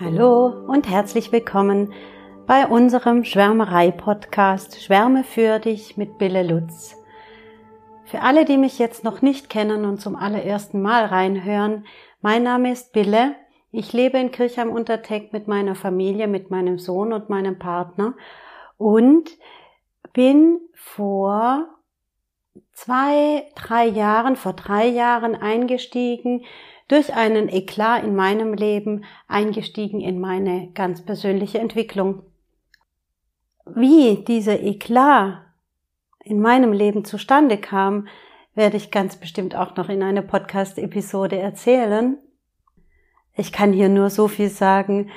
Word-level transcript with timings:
Hallo 0.00 0.46
und 0.68 0.88
herzlich 0.88 1.32
willkommen 1.32 1.92
bei 2.46 2.68
unserem 2.68 3.24
Schwärmerei-Podcast 3.24 4.80
Schwärme 4.80 5.24
für 5.24 5.58
dich 5.58 5.96
mit 5.96 6.18
Bille 6.18 6.44
Lutz. 6.44 6.94
Für 8.04 8.20
alle, 8.20 8.44
die 8.44 8.58
mich 8.58 8.78
jetzt 8.78 9.02
noch 9.02 9.22
nicht 9.22 9.50
kennen 9.50 9.84
und 9.84 10.00
zum 10.00 10.14
allerersten 10.14 10.80
Mal 10.82 11.06
reinhören, 11.06 11.84
mein 12.20 12.44
Name 12.44 12.70
ist 12.70 12.92
Bille. 12.92 13.34
Ich 13.72 13.92
lebe 13.92 14.18
in 14.18 14.30
Kirchheim 14.30 14.70
Unterteck 14.70 15.32
mit 15.32 15.48
meiner 15.48 15.74
Familie, 15.74 16.28
mit 16.28 16.48
meinem 16.48 16.78
Sohn 16.78 17.12
und 17.12 17.28
meinem 17.28 17.58
Partner 17.58 18.14
und 18.76 19.28
bin 20.12 20.60
vor 20.74 21.66
zwei, 22.72 23.48
drei 23.56 23.86
Jahren, 23.86 24.36
vor 24.36 24.52
drei 24.52 24.86
Jahren 24.86 25.34
eingestiegen 25.34 26.44
durch 26.88 27.14
einen 27.14 27.48
Eklat 27.48 28.02
in 28.04 28.16
meinem 28.16 28.54
Leben 28.54 29.04
eingestiegen 29.28 30.00
in 30.00 30.18
meine 30.18 30.70
ganz 30.72 31.04
persönliche 31.04 31.58
Entwicklung. 31.58 32.22
Wie 33.66 34.24
dieser 34.24 34.60
Eklat 34.60 35.42
in 36.24 36.40
meinem 36.40 36.72
Leben 36.72 37.04
zustande 37.04 37.58
kam, 37.58 38.08
werde 38.54 38.76
ich 38.76 38.90
ganz 38.90 39.16
bestimmt 39.16 39.54
auch 39.54 39.76
noch 39.76 39.88
in 39.88 40.02
einer 40.02 40.22
Podcast-Episode 40.22 41.38
erzählen. 41.38 42.18
Ich 43.34 43.52
kann 43.52 43.72
hier 43.72 43.88
nur 43.88 44.10
so 44.10 44.26
viel 44.26 44.48
sagen. 44.48 45.10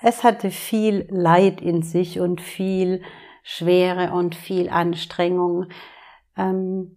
Es 0.00 0.24
hatte 0.24 0.50
viel 0.50 1.06
Leid 1.10 1.60
in 1.60 1.82
sich 1.82 2.20
und 2.20 2.40
viel 2.40 3.02
Schwere 3.42 4.12
und 4.12 4.34
viel 4.34 4.68
Anstrengung. 4.70 5.66
Ähm, 6.36 6.96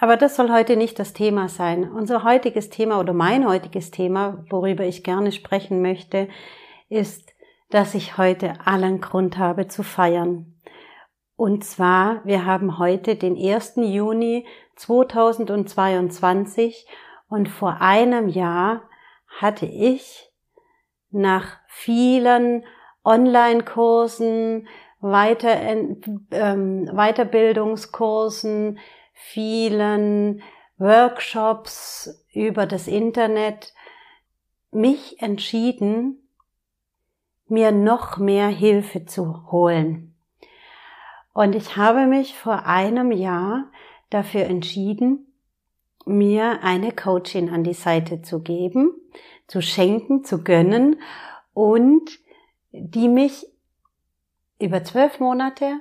aber 0.00 0.16
das 0.16 0.36
soll 0.36 0.52
heute 0.52 0.76
nicht 0.76 0.98
das 0.98 1.12
Thema 1.12 1.48
sein. 1.48 1.90
Unser 1.90 2.24
heutiges 2.24 2.70
Thema 2.70 3.00
oder 3.00 3.12
mein 3.12 3.48
heutiges 3.48 3.90
Thema, 3.90 4.44
worüber 4.48 4.84
ich 4.84 5.02
gerne 5.02 5.32
sprechen 5.32 5.82
möchte, 5.82 6.28
ist, 6.88 7.34
dass 7.70 7.94
ich 7.94 8.16
heute 8.16 8.54
allen 8.64 9.00
Grund 9.00 9.38
habe 9.38 9.66
zu 9.66 9.82
feiern. 9.82 10.54
Und 11.36 11.64
zwar, 11.64 12.24
wir 12.24 12.46
haben 12.46 12.78
heute 12.78 13.16
den 13.16 13.36
1. 13.36 13.74
Juni 13.76 14.46
2022 14.76 16.86
und 17.28 17.48
vor 17.48 17.80
einem 17.80 18.28
Jahr 18.28 18.82
hatte 19.40 19.66
ich 19.66 20.30
nach 21.10 21.58
vielen 21.66 22.64
Online-Kursen, 23.04 24.68
Weiter, 25.00 25.56
ähm, 26.32 26.90
Weiterbildungskursen, 26.92 28.80
vielen 29.18 30.42
Workshops 30.78 32.24
über 32.32 32.66
das 32.66 32.86
Internet 32.86 33.74
mich 34.70 35.20
entschieden, 35.20 36.28
mir 37.48 37.72
noch 37.72 38.18
mehr 38.18 38.46
Hilfe 38.46 39.06
zu 39.06 39.50
holen. 39.50 40.14
Und 41.32 41.54
ich 41.56 41.76
habe 41.76 42.06
mich 42.06 42.34
vor 42.34 42.66
einem 42.66 43.10
Jahr 43.10 43.70
dafür 44.10 44.44
entschieden, 44.44 45.32
mir 46.06 46.62
eine 46.62 46.92
Coachin 46.92 47.50
an 47.50 47.64
die 47.64 47.74
Seite 47.74 48.22
zu 48.22 48.40
geben, 48.40 48.92
zu 49.48 49.60
schenken, 49.60 50.24
zu 50.24 50.44
gönnen 50.44 51.00
und 51.54 52.08
die 52.70 53.08
mich 53.08 53.46
über 54.60 54.84
zwölf 54.84 55.18
Monate 55.18 55.80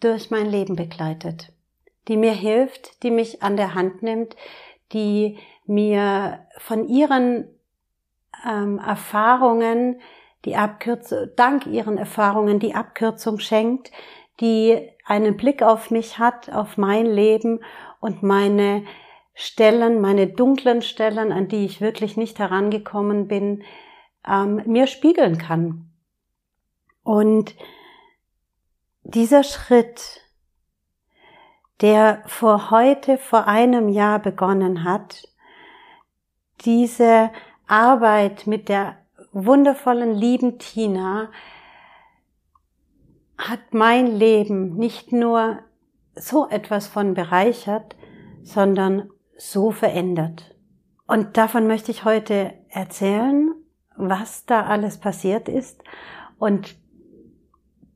durch 0.00 0.30
mein 0.30 0.46
Leben 0.46 0.76
begleitet 0.76 1.52
die 2.08 2.16
mir 2.16 2.32
hilft, 2.32 3.02
die 3.02 3.10
mich 3.10 3.42
an 3.42 3.56
der 3.56 3.74
Hand 3.74 4.02
nimmt, 4.02 4.36
die 4.92 5.38
mir 5.66 6.46
von 6.58 6.88
ihren 6.88 7.48
ähm, 8.46 8.78
Erfahrungen 8.78 10.00
die 10.44 10.56
Abkürzung, 10.56 11.28
dank 11.36 11.66
ihren 11.66 11.98
Erfahrungen 11.98 12.58
die 12.58 12.74
Abkürzung 12.74 13.38
schenkt, 13.38 13.90
die 14.40 14.90
einen 15.04 15.36
Blick 15.36 15.62
auf 15.62 15.90
mich 15.90 16.18
hat, 16.18 16.50
auf 16.50 16.76
mein 16.76 17.06
Leben 17.06 17.60
und 18.00 18.22
meine 18.22 18.84
Stellen, 19.34 20.00
meine 20.00 20.26
dunklen 20.26 20.82
Stellen, 20.82 21.32
an 21.32 21.48
die 21.48 21.64
ich 21.64 21.80
wirklich 21.80 22.16
nicht 22.16 22.38
herangekommen 22.38 23.28
bin, 23.28 23.62
ähm, 24.26 24.62
mir 24.66 24.86
spiegeln 24.86 25.38
kann. 25.38 25.90
Und 27.02 27.54
dieser 29.02 29.42
Schritt, 29.42 30.20
der 31.80 32.22
vor 32.26 32.70
heute, 32.70 33.16
vor 33.16 33.46
einem 33.46 33.88
Jahr 33.88 34.18
begonnen 34.18 34.84
hat, 34.84 35.26
diese 36.64 37.30
Arbeit 37.66 38.46
mit 38.46 38.68
der 38.68 38.98
wundervollen, 39.32 40.14
lieben 40.14 40.58
Tina 40.58 41.30
hat 43.38 43.72
mein 43.72 44.06
Leben 44.06 44.76
nicht 44.76 45.12
nur 45.12 45.60
so 46.14 46.48
etwas 46.48 46.88
von 46.88 47.14
bereichert, 47.14 47.96
sondern 48.42 49.08
so 49.38 49.70
verändert. 49.70 50.54
Und 51.06 51.38
davon 51.38 51.66
möchte 51.66 51.90
ich 51.90 52.04
heute 52.04 52.52
erzählen, 52.68 53.54
was 53.96 54.44
da 54.44 54.66
alles 54.66 54.98
passiert 54.98 55.48
ist. 55.48 55.82
Und 56.38 56.76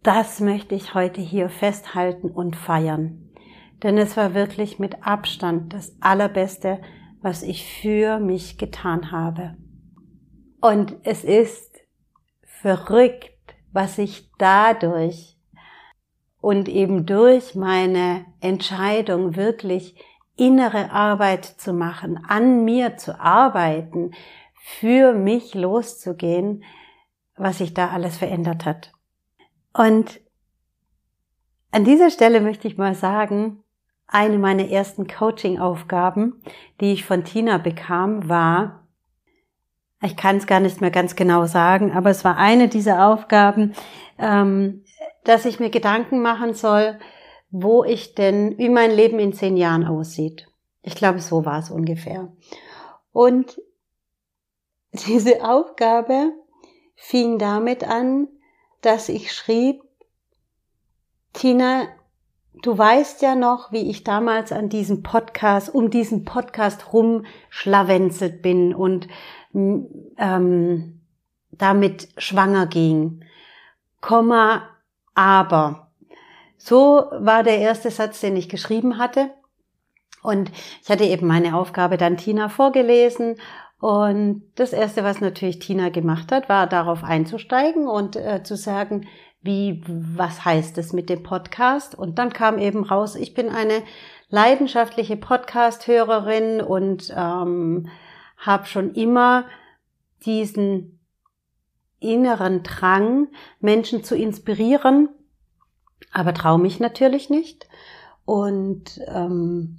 das 0.03 0.41
möchte 0.41 0.75
ich 0.75 0.95
heute 0.95 1.21
hier 1.21 1.51
festhalten 1.51 2.31
und 2.31 2.57
feiern 2.57 3.24
denn 3.85 3.99
es 3.99 4.17
war 4.17 4.35
wirklich 4.35 4.79
mit 4.79 5.07
Abstand 5.07 5.75
das 5.75 5.95
Allerbeste, 6.01 6.81
was 7.21 7.43
ich 7.43 7.65
für 7.65 8.19
mich 8.19 8.59
getan 8.59 9.13
habe. 9.13 9.57
Und 10.61 10.97
es 11.05 11.23
ist 11.23 11.71
verrückt, 12.43 13.31
was 13.73 13.99
ich 13.99 14.31
dadurch 14.39 15.39
und 16.41 16.69
eben 16.69 17.07
durch 17.07 17.55
meine 17.55 18.25
Entscheidung 18.41 19.37
wirklich 19.37 20.03
innere 20.37 20.91
Arbeit 20.91 21.45
zu 21.45 21.73
machen, 21.73 22.25
an 22.27 22.65
mir 22.65 22.97
zu 22.97 23.21
arbeiten, 23.21 24.13
für 24.55 25.13
mich 25.13 25.55
loszugehen, 25.55 26.65
was 27.37 27.59
sich 27.59 27.75
da 27.75 27.89
alles 27.89 28.17
verändert 28.17 28.65
hat. 28.65 28.93
Und 29.75 30.21
an 31.71 31.85
dieser 31.85 32.11
Stelle 32.11 32.41
möchte 32.41 32.69
ich 32.69 32.79
mal 32.79 32.95
sagen, 32.95 33.64
eine 34.15 34.39
meiner 34.39 34.69
ersten 34.69 35.09
Coaching-Aufgaben, 35.09 36.41
die 36.81 36.93
ich 36.93 37.05
von 37.05 37.25
Tina 37.25 37.59
bekam, 37.59 38.29
war, 38.29 38.87
ich 40.03 40.17
kann 40.17 40.37
es 40.37 40.47
gar 40.47 40.61
nicht 40.61 40.81
mehr 40.81 40.93
ganz 40.93 41.17
genau 41.17 41.47
sagen, 41.47 41.93
aber 41.93 42.11
es 42.11 42.25
war 42.25 42.37
eine 42.37 42.69
dieser 42.69 43.09
Aufgaben, 43.09 43.75
ähm, 44.19 44.85
dass 45.25 45.47
ich 45.47 45.59
mir 45.59 45.71
Gedanken 45.71 46.23
machen 46.23 46.55
soll, 46.55 46.99
wo 47.51 47.83
ich 47.83 48.15
denn, 48.15 48.57
wie 48.57 48.69
mein 48.69 48.93
Leben 48.93 49.19
in 49.19 49.33
zehn 49.33 49.57
Jahren 49.57 49.85
aussieht. 49.85 50.47
Ich 50.83 50.95
glaube, 50.95 51.21
so 51.21 51.45
war 51.45 51.59
es 51.59 51.71
ungefähr. 51.71 52.33
Und 53.13 53.61
diese 54.93 55.45
Aufgabe 55.45 56.33
fing 56.95 57.39
damit 57.39 57.83
an, 57.83 58.29
dass 58.81 59.09
ich 59.09 59.33
schrieb, 59.33 59.83
Tina, 61.33 61.89
Du 62.63 62.79
weißt 62.79 63.21
ja 63.23 63.35
noch, 63.35 63.73
wie 63.73 63.91
ich 63.91 64.05
damals 64.05 64.53
an 64.53 64.69
diesem 64.69 65.03
Podcast, 65.03 65.75
um 65.75 65.91
diesen 65.91 66.25
Podcast 66.25 66.93
rumschlawenzelt 66.93 68.43
bin 68.43 68.75
und 68.75 69.09
ähm, 69.53 71.01
damit 71.51 72.09
schwanger 72.17 72.67
ging. 72.67 73.25
Komma, 74.01 74.69
aber. 75.15 75.91
So 76.57 77.07
war 77.19 77.43
der 77.43 77.59
erste 77.59 77.91
Satz, 77.91 78.21
den 78.21 78.37
ich 78.37 78.49
geschrieben 78.49 78.99
hatte. 78.99 79.31
Und 80.23 80.51
ich 80.83 80.89
hatte 80.89 81.05
eben 81.05 81.27
meine 81.27 81.57
Aufgabe 81.57 81.99
dann 81.99 82.17
Tina 82.17 82.49
vorgelesen. 82.49 83.37
Und 83.79 84.43
das 84.55 84.73
erste, 84.73 85.05
was 85.05 85.21
natürlich 85.21 85.59
Tina 85.59 85.91
gemacht 85.91 86.33
hat, 86.33 86.49
war 86.49 86.67
darauf 86.67 87.05
einzusteigen 87.05 87.87
und 87.87 88.17
äh, 88.17 88.43
zu 88.43 88.57
sagen, 88.57 89.07
wie, 89.45 89.83
was 89.87 90.45
heißt 90.45 90.79
es 90.79 90.95
mit 90.95 91.11
dem 91.11 91.23
Podcast? 91.23 91.95
Und 91.95 92.19
dann 92.19 92.33
kam 92.33 92.59
eben 92.59 92.83
raus, 92.83 93.15
ich 93.15 93.35
bin 93.35 93.51
eine 93.51 93.83
leidenschaftliche 94.31 95.19
Podcast-Hörerin 95.19 96.63
und 96.63 97.13
ähm, 97.15 97.89
habe 98.39 98.65
schon 98.65 98.95
immer 98.95 99.45
diesen 100.25 100.99
inneren 102.01 102.63
Drang, 102.63 103.29
Menschen 103.61 104.03
zu 104.03 104.17
inspirieren, 104.17 105.11
aber 106.11 106.33
traue 106.33 106.59
mich 106.59 106.81
natürlich 106.81 107.29
nicht. 107.29 107.69
Und 108.25 108.99
ähm, 109.09 109.77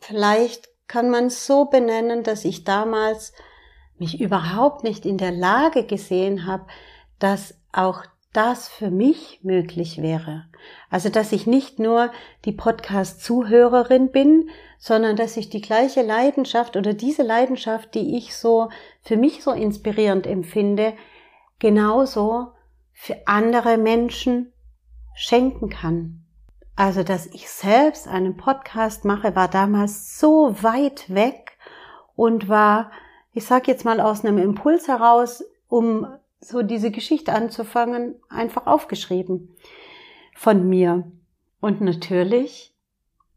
vielleicht 0.00 0.68
kann 0.88 1.08
man 1.08 1.26
es 1.26 1.46
so 1.46 1.66
benennen, 1.66 2.24
dass 2.24 2.44
ich 2.44 2.64
damals 2.64 3.32
mich 3.96 4.20
überhaupt 4.20 4.82
nicht 4.82 5.06
in 5.06 5.18
der 5.18 5.30
Lage 5.30 5.84
gesehen 5.84 6.46
habe, 6.46 6.66
dass 7.20 7.54
auch 7.72 8.04
das 8.32 8.68
für 8.68 8.90
mich 8.90 9.40
möglich 9.42 10.00
wäre. 10.00 10.46
Also, 10.88 11.08
dass 11.08 11.32
ich 11.32 11.46
nicht 11.46 11.78
nur 11.78 12.10
die 12.44 12.52
Podcast-Zuhörerin 12.52 14.10
bin, 14.10 14.50
sondern 14.78 15.16
dass 15.16 15.36
ich 15.36 15.50
die 15.50 15.60
gleiche 15.60 16.02
Leidenschaft 16.02 16.76
oder 16.76 16.94
diese 16.94 17.22
Leidenschaft, 17.22 17.94
die 17.94 18.16
ich 18.16 18.36
so 18.36 18.68
für 19.02 19.16
mich 19.16 19.42
so 19.42 19.50
inspirierend 19.50 20.26
empfinde, 20.26 20.94
genauso 21.58 22.52
für 22.92 23.16
andere 23.26 23.78
Menschen 23.78 24.52
schenken 25.14 25.68
kann. 25.68 26.24
Also, 26.76 27.02
dass 27.02 27.26
ich 27.26 27.50
selbst 27.50 28.06
einen 28.06 28.36
Podcast 28.36 29.04
mache, 29.04 29.34
war 29.34 29.48
damals 29.48 30.18
so 30.18 30.62
weit 30.62 31.12
weg 31.12 31.58
und 32.14 32.48
war, 32.48 32.92
ich 33.32 33.44
sag 33.44 33.66
jetzt 33.66 33.84
mal 33.84 34.00
aus 34.00 34.24
einem 34.24 34.38
Impuls 34.38 34.88
heraus, 34.88 35.44
um 35.68 36.06
so 36.40 36.62
diese 36.62 36.90
Geschichte 36.90 37.32
anzufangen, 37.32 38.14
einfach 38.28 38.66
aufgeschrieben 38.66 39.54
von 40.34 40.68
mir. 40.68 41.10
Und 41.60 41.80
natürlich 41.80 42.74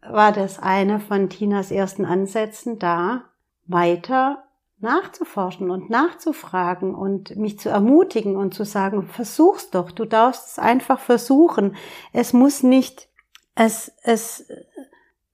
war 0.01 0.31
das 0.31 0.59
einer 0.59 0.99
von 0.99 1.29
Tinas 1.29 1.71
ersten 1.71 2.05
Ansätzen 2.05 2.79
da, 2.79 3.25
weiter 3.65 4.43
nachzuforschen 4.79 5.71
und 5.71 5.89
nachzufragen 5.89 6.93
und 6.93 7.37
mich 7.37 7.57
zu 7.57 7.69
ermutigen 7.69 8.35
und 8.35 8.53
zu 8.53 8.65
sagen, 8.65 9.07
versuch's 9.07 9.69
doch, 9.69 9.91
du 9.91 10.03
darfst 10.03 10.49
es 10.49 10.59
einfach 10.59 10.99
versuchen. 10.99 11.75
Es 12.11 12.33
muss 12.33 12.63
nicht, 12.63 13.07
es, 13.55 13.93
es, 14.03 14.45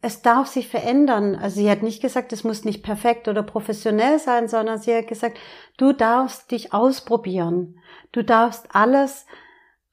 es 0.01 0.21
darf 0.21 0.47
sich 0.47 0.67
verändern. 0.67 1.35
Also 1.35 1.59
sie 1.59 1.69
hat 1.69 1.83
nicht 1.83 2.01
gesagt, 2.01 2.31
es 2.31 2.43
muss 2.43 2.63
nicht 2.63 2.83
perfekt 2.83 3.27
oder 3.27 3.43
professionell 3.43 4.19
sein, 4.19 4.47
sondern 4.47 4.79
sie 4.79 4.95
hat 4.95 5.07
gesagt, 5.07 5.37
du 5.77 5.91
darfst 5.91 6.51
dich 6.51 6.73
ausprobieren. 6.73 7.79
Du 8.11 8.23
darfst 8.23 8.67
alles 8.73 9.25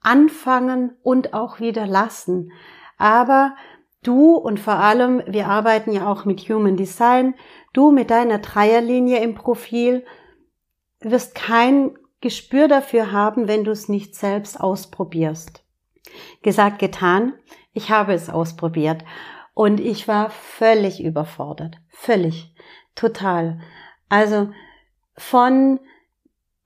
anfangen 0.00 0.92
und 1.02 1.34
auch 1.34 1.58
wieder 1.58 1.86
lassen. 1.86 2.52
Aber 2.98 3.56
du 4.02 4.34
und 4.34 4.60
vor 4.60 4.74
allem, 4.74 5.22
wir 5.26 5.48
arbeiten 5.48 5.90
ja 5.90 6.06
auch 6.06 6.24
mit 6.24 6.40
Human 6.48 6.76
Design, 6.76 7.34
du 7.72 7.90
mit 7.90 8.10
deiner 8.10 8.38
Dreierlinie 8.38 9.18
im 9.18 9.34
Profil 9.34 10.04
wirst 11.00 11.34
kein 11.34 11.98
Gespür 12.20 12.68
dafür 12.68 13.12
haben, 13.12 13.48
wenn 13.48 13.64
du 13.64 13.72
es 13.72 13.88
nicht 13.88 14.14
selbst 14.14 14.58
ausprobierst. 14.58 15.64
Gesagt, 16.42 16.78
getan. 16.78 17.34
Ich 17.74 17.90
habe 17.90 18.14
es 18.14 18.30
ausprobiert 18.30 19.04
und 19.56 19.80
ich 19.80 20.06
war 20.06 20.28
völlig 20.28 21.02
überfordert. 21.02 21.78
Völlig. 21.88 22.54
Total. 22.94 23.58
Also 24.10 24.50
von, 25.16 25.80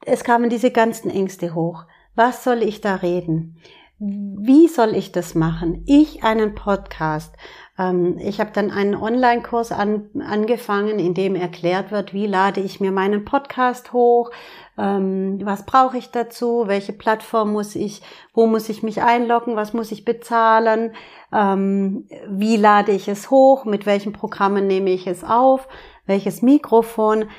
es 0.04 0.24
kamen 0.24 0.50
diese 0.50 0.72
ganzen 0.72 1.08
Ängste 1.08 1.54
hoch. 1.54 1.84
Was 2.16 2.42
soll 2.42 2.64
ich 2.64 2.80
da 2.80 2.96
reden? 2.96 3.62
Wie 4.00 4.66
soll 4.66 4.96
ich 4.96 5.12
das 5.12 5.36
machen? 5.36 5.84
Ich 5.86 6.24
einen 6.24 6.56
Podcast. 6.56 7.36
Ähm, 7.80 8.18
ich 8.18 8.40
habe 8.40 8.50
dann 8.52 8.70
einen 8.70 8.94
Online-Kurs 8.94 9.72
an, 9.72 10.10
angefangen, 10.20 10.98
in 10.98 11.14
dem 11.14 11.34
erklärt 11.34 11.90
wird, 11.90 12.12
wie 12.12 12.26
lade 12.26 12.60
ich 12.60 12.78
mir 12.78 12.92
meinen 12.92 13.24
Podcast 13.24 13.94
hoch, 13.94 14.30
ähm, 14.76 15.40
was 15.44 15.64
brauche 15.64 15.96
ich 15.96 16.10
dazu, 16.10 16.64
welche 16.66 16.92
Plattform 16.92 17.52
muss 17.52 17.74
ich, 17.74 18.02
wo 18.34 18.46
muss 18.46 18.68
ich 18.68 18.82
mich 18.82 19.02
einloggen, 19.02 19.56
was 19.56 19.72
muss 19.72 19.92
ich 19.92 20.04
bezahlen, 20.04 20.94
ähm, 21.32 22.06
wie 22.28 22.58
lade 22.58 22.92
ich 22.92 23.08
es 23.08 23.30
hoch, 23.30 23.64
mit 23.64 23.86
welchen 23.86 24.12
Programmen 24.12 24.66
nehme 24.66 24.90
ich 24.90 25.06
es 25.06 25.24
auf, 25.24 25.66
welches 26.04 26.42
Mikrofon. 26.42 27.30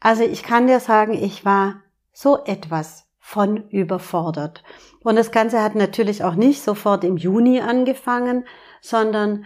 Also 0.00 0.22
ich 0.22 0.42
kann 0.42 0.66
dir 0.66 0.80
sagen, 0.80 1.12
ich 1.12 1.44
war 1.44 1.82
so 2.12 2.38
etwas 2.46 3.06
von 3.18 3.68
überfordert. 3.68 4.64
Und 5.02 5.16
das 5.16 5.30
Ganze 5.30 5.62
hat 5.62 5.74
natürlich 5.74 6.24
auch 6.24 6.34
nicht 6.34 6.62
sofort 6.62 7.04
im 7.04 7.18
Juni 7.18 7.60
angefangen, 7.60 8.46
sondern 8.80 9.44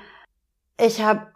ich 0.79 1.03
habe 1.03 1.26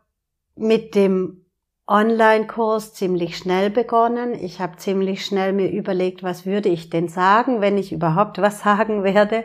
mit 0.57 0.95
dem 0.95 1.45
Online-Kurs 1.87 2.93
ziemlich 2.93 3.39
schnell 3.39 3.71
begonnen. 3.71 4.35
Ich 4.35 4.61
habe 4.61 4.77
ziemlich 4.77 5.25
schnell 5.25 5.53
mir 5.55 5.71
überlegt, 5.71 6.23
was 6.23 6.45
würde 6.45 6.69
ich 6.69 6.91
denn 6.91 7.09
sagen, 7.09 7.61
wenn 7.61 7.79
ich 7.79 7.93
überhaupt 7.93 8.39
was 8.39 8.61
sagen 8.63 9.05
werde. 9.05 9.45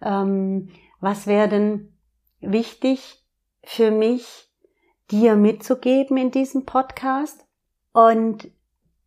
Ähm, 0.00 0.70
was 1.00 1.26
wäre 1.26 1.48
denn 1.48 1.96
wichtig 2.40 3.22
für 3.62 3.90
mich, 3.90 4.48
dir 5.10 5.36
mitzugeben 5.36 6.16
in 6.16 6.30
diesem 6.30 6.64
Podcast? 6.64 7.44
Und 7.92 8.50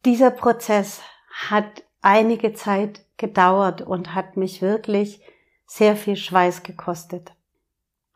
dieser 0.06 0.30
Prozess 0.30 1.02
hat 1.31 1.84
einige 2.02 2.54
Zeit 2.54 3.04
gedauert 3.18 3.81
und 3.81 4.14
hat 4.14 4.38
mich 4.38 4.62
wirklich 4.62 5.22
sehr 5.66 5.96
viel 5.96 6.16
Schweiß 6.16 6.62
gekostet. 6.62 7.35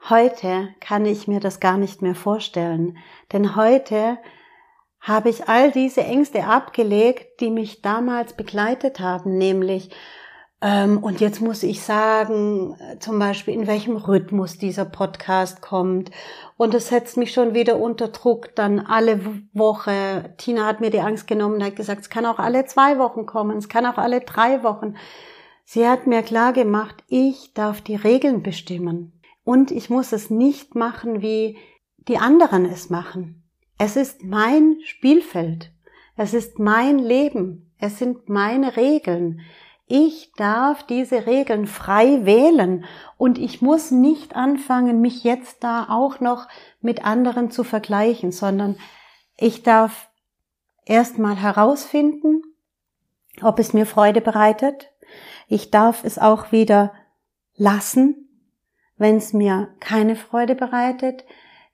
Heute 0.07 0.69
kann 0.79 1.05
ich 1.05 1.27
mir 1.27 1.39
das 1.39 1.59
gar 1.59 1.77
nicht 1.77 2.01
mehr 2.01 2.15
vorstellen, 2.15 2.97
denn 3.33 3.55
heute 3.55 4.17
habe 5.01 5.29
ich 5.29 5.47
all 5.49 5.71
diese 5.71 6.01
Ängste 6.01 6.45
abgelegt, 6.45 7.41
die 7.41 7.49
mich 7.49 7.81
damals 7.81 8.33
begleitet 8.33 8.99
haben, 8.99 9.37
nämlich 9.37 9.91
ähm, 10.61 10.97
und 10.97 11.21
jetzt 11.21 11.41
muss 11.41 11.63
ich 11.63 11.81
sagen, 11.81 12.75
zum 12.99 13.17
Beispiel, 13.17 13.53
in 13.53 13.67
welchem 13.67 13.95
Rhythmus 13.95 14.57
dieser 14.57 14.83
Podcast 14.85 15.61
kommt. 15.61 16.11
Und 16.57 16.73
es 16.73 16.89
setzt 16.89 17.15
mich 17.15 17.31
schon 17.31 17.53
wieder 17.53 17.79
unter 17.79 18.09
Druck, 18.09 18.55
dann 18.55 18.79
alle 18.79 19.21
Woche. 19.53 20.33
Tina 20.37 20.65
hat 20.65 20.81
mir 20.81 20.89
die 20.89 20.99
Angst 20.99 21.27
genommen, 21.27 21.63
hat 21.63 21.77
gesagt, 21.77 22.01
es 22.01 22.09
kann 22.09 22.25
auch 22.25 22.39
alle 22.39 22.65
zwei 22.65 22.99
Wochen 22.99 23.25
kommen, 23.25 23.57
es 23.57 23.69
kann 23.69 23.85
auch 23.85 23.97
alle 23.97 24.19
drei 24.21 24.63
Wochen. 24.63 24.95
Sie 25.63 25.87
hat 25.87 26.07
mir 26.07 26.23
klar 26.23 26.51
gemacht, 26.51 27.03
ich 27.07 27.53
darf 27.53 27.79
die 27.81 27.95
Regeln 27.95 28.43
bestimmen. 28.43 29.18
Und 29.49 29.71
ich 29.71 29.89
muss 29.89 30.11
es 30.11 30.29
nicht 30.29 30.75
machen, 30.75 31.23
wie 31.23 31.57
die 31.97 32.19
anderen 32.19 32.65
es 32.65 32.91
machen. 32.91 33.49
Es 33.79 33.95
ist 33.95 34.23
mein 34.23 34.77
Spielfeld. 34.83 35.71
Es 36.15 36.35
ist 36.35 36.59
mein 36.59 36.99
Leben. 36.99 37.73
Es 37.79 37.97
sind 37.97 38.29
meine 38.29 38.77
Regeln. 38.77 39.41
Ich 39.87 40.33
darf 40.37 40.83
diese 40.83 41.25
Regeln 41.25 41.65
frei 41.65 42.27
wählen 42.27 42.85
und 43.17 43.39
ich 43.39 43.59
muss 43.59 43.89
nicht 43.89 44.35
anfangen, 44.35 45.01
mich 45.01 45.23
jetzt 45.23 45.63
da 45.63 45.87
auch 45.89 46.19
noch 46.19 46.47
mit 46.79 47.03
anderen 47.03 47.49
zu 47.49 47.63
vergleichen, 47.63 48.31
sondern 48.31 48.77
ich 49.35 49.63
darf 49.63 50.11
erstmal 50.85 51.37
herausfinden, 51.37 52.43
ob 53.41 53.57
es 53.57 53.73
mir 53.73 53.87
Freude 53.87 54.21
bereitet. 54.21 54.91
Ich 55.47 55.71
darf 55.71 56.03
es 56.03 56.19
auch 56.19 56.51
wieder 56.51 56.93
lassen, 57.55 58.28
wenn 58.99 59.15
es 59.15 59.33
mir 59.33 59.69
keine 59.79 60.15
Freude 60.15 60.53
bereitet. 60.53 61.25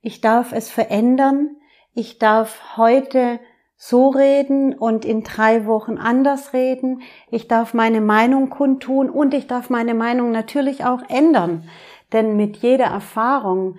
Ich 0.02 0.22
darf 0.22 0.54
es 0.54 0.70
verändern. 0.70 1.58
Ich 1.94 2.20
darf 2.20 2.78
heute 2.78 3.40
so 3.76 4.10
reden 4.10 4.74
und 4.74 5.04
in 5.04 5.24
drei 5.24 5.66
Wochen 5.66 5.98
anders 5.98 6.54
reden. 6.54 7.02
Ich 7.30 7.48
darf 7.48 7.74
meine 7.74 8.00
Meinung 8.00 8.50
kundtun 8.50 9.10
und 9.10 9.34
ich 9.34 9.48
darf 9.48 9.70
meine 9.70 9.94
Meinung 9.94 10.32
natürlich 10.32 10.86
auch 10.86 11.02
ändern. 11.10 11.68
Denn 12.14 12.38
mit 12.38 12.58
jeder 12.58 12.86
Erfahrung, 12.86 13.78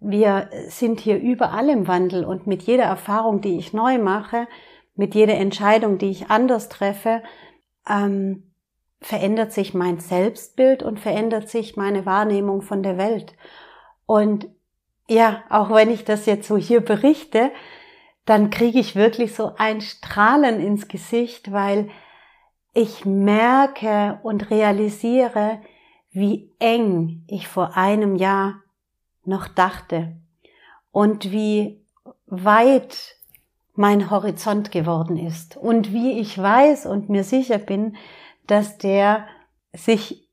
wir 0.00 0.50
sind 0.68 1.00
hier 1.00 1.18
überall 1.20 1.68
im 1.68 1.86
Wandel 1.86 2.24
und 2.24 2.46
mit 2.46 2.62
jeder 2.62 2.84
Erfahrung, 2.84 3.40
die 3.40 3.56
ich 3.58 3.72
neu 3.72 3.98
mache, 3.98 4.48
mit 4.94 5.14
jeder 5.14 5.34
Entscheidung, 5.34 5.98
die 5.98 6.10
ich 6.10 6.30
anders 6.30 6.68
treffe, 6.68 7.22
ähm, 7.88 8.45
verändert 9.00 9.52
sich 9.52 9.74
mein 9.74 10.00
Selbstbild 10.00 10.82
und 10.82 10.98
verändert 10.98 11.48
sich 11.48 11.76
meine 11.76 12.06
Wahrnehmung 12.06 12.62
von 12.62 12.82
der 12.82 12.98
Welt. 12.98 13.34
Und 14.06 14.48
ja, 15.08 15.44
auch 15.50 15.70
wenn 15.70 15.90
ich 15.90 16.04
das 16.04 16.26
jetzt 16.26 16.48
so 16.48 16.56
hier 16.56 16.80
berichte, 16.80 17.50
dann 18.24 18.50
kriege 18.50 18.80
ich 18.80 18.96
wirklich 18.96 19.34
so 19.34 19.52
ein 19.56 19.80
Strahlen 19.80 20.60
ins 20.60 20.88
Gesicht, 20.88 21.52
weil 21.52 21.88
ich 22.74 23.04
merke 23.04 24.18
und 24.22 24.50
realisiere, 24.50 25.60
wie 26.10 26.52
eng 26.58 27.24
ich 27.28 27.46
vor 27.46 27.76
einem 27.76 28.16
Jahr 28.16 28.62
noch 29.24 29.48
dachte 29.48 30.16
und 30.90 31.30
wie 31.30 31.84
weit 32.26 33.16
mein 33.74 34.10
Horizont 34.10 34.72
geworden 34.72 35.18
ist 35.18 35.56
und 35.56 35.92
wie 35.92 36.18
ich 36.18 36.36
weiß 36.36 36.86
und 36.86 37.08
mir 37.08 37.22
sicher 37.22 37.58
bin, 37.58 37.96
dass 38.46 38.78
der 38.78 39.26
sich 39.72 40.28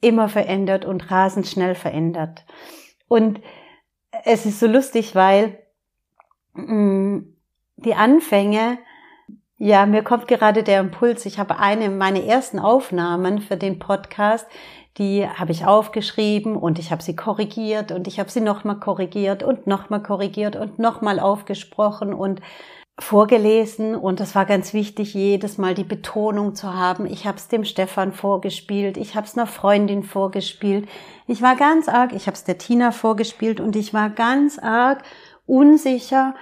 immer 0.00 0.28
verändert 0.28 0.84
und 0.84 1.10
rasend 1.10 1.46
schnell 1.46 1.74
verändert. 1.74 2.44
Und 3.08 3.40
es 4.24 4.46
ist 4.46 4.60
so 4.60 4.66
lustig, 4.66 5.14
weil 5.14 5.58
mm, 6.54 7.20
die 7.76 7.94
Anfänge, 7.94 8.78
ja, 9.56 9.86
mir 9.86 10.02
kommt 10.02 10.28
gerade 10.28 10.62
der 10.62 10.80
Impuls. 10.80 11.26
Ich 11.26 11.38
habe 11.38 11.58
eine, 11.58 11.90
meine 11.90 12.24
ersten 12.26 12.58
Aufnahmen 12.58 13.40
für 13.40 13.56
den 13.56 13.78
Podcast, 13.78 14.46
die 14.98 15.26
habe 15.26 15.52
ich 15.52 15.66
aufgeschrieben 15.66 16.56
und 16.56 16.78
ich 16.78 16.92
habe 16.92 17.02
sie 17.02 17.16
korrigiert 17.16 17.90
und 17.90 18.06
ich 18.06 18.20
habe 18.20 18.30
sie 18.30 18.40
nochmal 18.40 18.78
korrigiert 18.78 19.42
und 19.42 19.66
nochmal 19.66 20.02
korrigiert 20.02 20.54
und 20.54 20.78
nochmal 20.78 21.18
aufgesprochen 21.18 22.14
und 22.14 22.40
vorgelesen 22.98 23.96
und 23.96 24.20
es 24.20 24.34
war 24.34 24.46
ganz 24.46 24.72
wichtig, 24.72 25.14
jedes 25.14 25.58
Mal 25.58 25.74
die 25.74 25.84
Betonung 25.84 26.54
zu 26.54 26.74
haben. 26.74 27.06
Ich 27.06 27.26
habe 27.26 27.38
es 27.38 27.48
dem 27.48 27.64
Stefan 27.64 28.12
vorgespielt, 28.12 28.96
ich 28.96 29.16
habe 29.16 29.26
es 29.26 29.36
einer 29.36 29.48
Freundin 29.48 30.04
vorgespielt. 30.04 30.88
Ich 31.26 31.42
war 31.42 31.56
ganz 31.56 31.88
arg, 31.88 32.12
ich 32.12 32.26
habe 32.26 32.36
es 32.36 32.44
der 32.44 32.58
Tina 32.58 32.92
vorgespielt 32.92 33.58
und 33.58 33.74
ich 33.74 33.92
war 33.92 34.10
ganz 34.10 34.58
arg 34.58 35.02
unsicher 35.44 36.34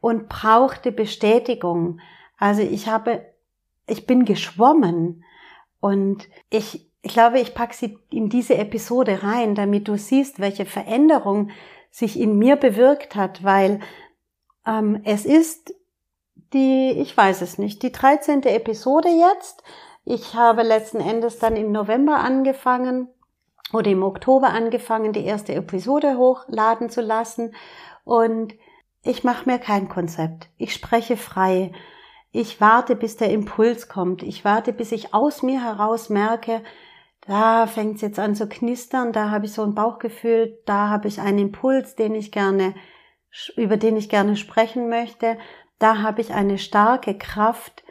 und 0.00 0.28
brauchte 0.28 0.92
Bestätigung. 0.92 2.00
Also 2.38 2.62
ich 2.62 2.86
habe, 2.88 3.26
ich 3.86 4.06
bin 4.06 4.24
geschwommen 4.24 5.24
und 5.80 6.28
ich, 6.48 6.88
ich 7.02 7.12
glaube, 7.12 7.40
ich 7.40 7.54
packe 7.54 7.74
sie 7.74 7.98
in 8.10 8.28
diese 8.28 8.56
Episode 8.56 9.24
rein, 9.24 9.56
damit 9.56 9.88
du 9.88 9.98
siehst, 9.98 10.38
welche 10.38 10.64
Veränderung 10.64 11.50
sich 11.90 12.18
in 12.18 12.38
mir 12.38 12.56
bewirkt 12.56 13.16
hat, 13.16 13.44
weil 13.44 13.80
ähm, 14.66 15.00
es 15.04 15.24
ist 15.24 15.74
die, 16.52 16.90
ich 16.90 17.16
weiß 17.16 17.42
es 17.42 17.58
nicht, 17.58 17.82
die 17.82 17.92
13. 17.92 18.42
Episode 18.42 19.08
jetzt. 19.08 19.62
Ich 20.04 20.34
habe 20.34 20.62
letzten 20.62 21.00
Endes 21.00 21.38
dann 21.38 21.56
im 21.56 21.72
November 21.72 22.18
angefangen 22.18 23.08
oder 23.72 23.90
im 23.90 24.02
Oktober 24.02 24.48
angefangen, 24.48 25.12
die 25.12 25.24
erste 25.24 25.54
Episode 25.54 26.16
hochladen 26.18 26.90
zu 26.90 27.00
lassen. 27.00 27.54
Und 28.04 28.54
ich 29.02 29.24
mache 29.24 29.48
mir 29.48 29.58
kein 29.58 29.88
Konzept. 29.88 30.48
Ich 30.58 30.74
spreche 30.74 31.16
frei. 31.16 31.72
Ich 32.32 32.60
warte, 32.60 32.96
bis 32.96 33.16
der 33.16 33.30
Impuls 33.30 33.88
kommt. 33.88 34.22
Ich 34.22 34.44
warte, 34.44 34.72
bis 34.72 34.92
ich 34.92 35.14
aus 35.14 35.42
mir 35.42 35.62
heraus 35.62 36.08
merke, 36.08 36.62
da 37.26 37.66
fängt 37.66 37.96
es 37.96 38.00
jetzt 38.02 38.18
an 38.18 38.34
zu 38.34 38.48
knistern, 38.48 39.12
da 39.12 39.30
habe 39.30 39.46
ich 39.46 39.52
so 39.52 39.62
ein 39.62 39.74
Bauchgefühl, 39.76 40.58
da 40.66 40.88
habe 40.88 41.06
ich 41.06 41.20
einen 41.20 41.38
Impuls, 41.38 41.94
den 41.94 42.16
ich 42.16 42.32
gerne 42.32 42.74
über 43.56 43.76
den 43.76 43.96
ich 43.96 44.08
gerne 44.08 44.36
sprechen 44.36 44.88
möchte, 44.88 45.38
da 45.78 46.02
habe 46.02 46.20
ich 46.20 46.32
eine 46.32 46.58
starke 46.58 47.16
Kraft, 47.16 47.82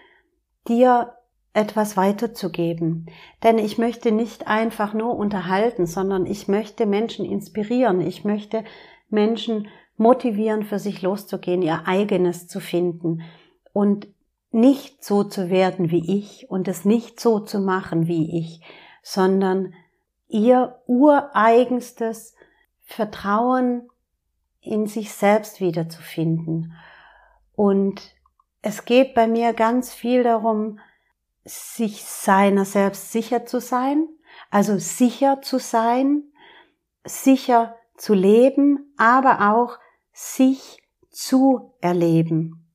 dir 0.67 1.13
etwas 1.53 1.97
weiterzugeben. 1.97 3.07
Denn 3.43 3.57
ich 3.57 3.77
möchte 3.77 4.11
nicht 4.11 4.47
einfach 4.47 4.93
nur 4.93 5.15
unterhalten, 5.15 5.85
sondern 5.85 6.25
ich 6.25 6.47
möchte 6.47 6.85
Menschen 6.85 7.25
inspirieren. 7.25 7.99
Ich 7.99 8.23
möchte 8.23 8.63
Menschen 9.09 9.67
motivieren, 9.97 10.63
für 10.63 10.79
sich 10.79 11.01
loszugehen, 11.01 11.61
ihr 11.61 11.87
eigenes 11.87 12.47
zu 12.47 12.59
finden 12.59 13.21
und 13.73 14.07
nicht 14.51 15.03
so 15.03 15.23
zu 15.23 15.49
werden 15.49 15.91
wie 15.91 16.19
ich 16.19 16.49
und 16.49 16.67
es 16.67 16.85
nicht 16.85 17.19
so 17.19 17.39
zu 17.39 17.59
machen 17.59 18.07
wie 18.07 18.39
ich, 18.39 18.61
sondern 19.03 19.73
ihr 20.27 20.81
ureigenstes 20.87 22.35
Vertrauen 22.83 23.90
in 24.61 24.87
sich 24.87 25.13
selbst 25.13 25.59
wiederzufinden. 25.59 26.73
Und 27.55 28.15
es 28.61 28.85
geht 28.85 29.13
bei 29.13 29.27
mir 29.27 29.53
ganz 29.53 29.93
viel 29.93 30.23
darum, 30.23 30.79
sich 31.43 32.03
seiner 32.03 32.65
selbst 32.65 33.11
sicher 33.11 33.45
zu 33.45 33.59
sein, 33.59 34.07
also 34.49 34.77
sicher 34.77 35.41
zu 35.41 35.57
sein, 35.57 36.23
sicher 37.03 37.75
zu 37.97 38.13
leben, 38.13 38.93
aber 38.97 39.51
auch 39.51 39.79
sich 40.13 40.83
zu 41.09 41.73
erleben. 41.81 42.67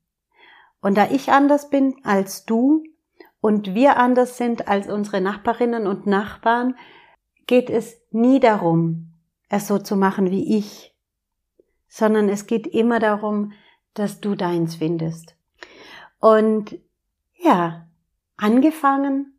Und 0.81 0.97
da 0.97 1.09
ich 1.11 1.31
anders 1.31 1.71
bin 1.71 1.97
als 2.05 2.45
du 2.45 2.83
und 3.41 3.75
wir 3.75 3.97
anders 3.97 4.37
sind 4.37 4.69
als 4.69 4.89
unsere 4.89 5.21
Nachbarinnen 5.21 5.87
und 5.87 6.07
Nachbarn, 6.07 6.77
geht 7.47 7.71
es 7.71 8.01
nie 8.11 8.41
darum, 8.41 9.15
es 9.49 9.69
so 9.69 9.79
zu 9.79 9.97
machen 9.97 10.31
wie 10.31 10.59
ich, 10.59 10.96
sondern 11.97 12.29
es 12.29 12.47
geht 12.47 12.67
immer 12.67 12.99
darum, 12.99 13.55
dass 13.95 14.21
du 14.21 14.35
deins 14.35 14.75
findest. 14.75 15.35
Und 16.21 16.79
ja, 17.39 17.89
angefangen 18.37 19.39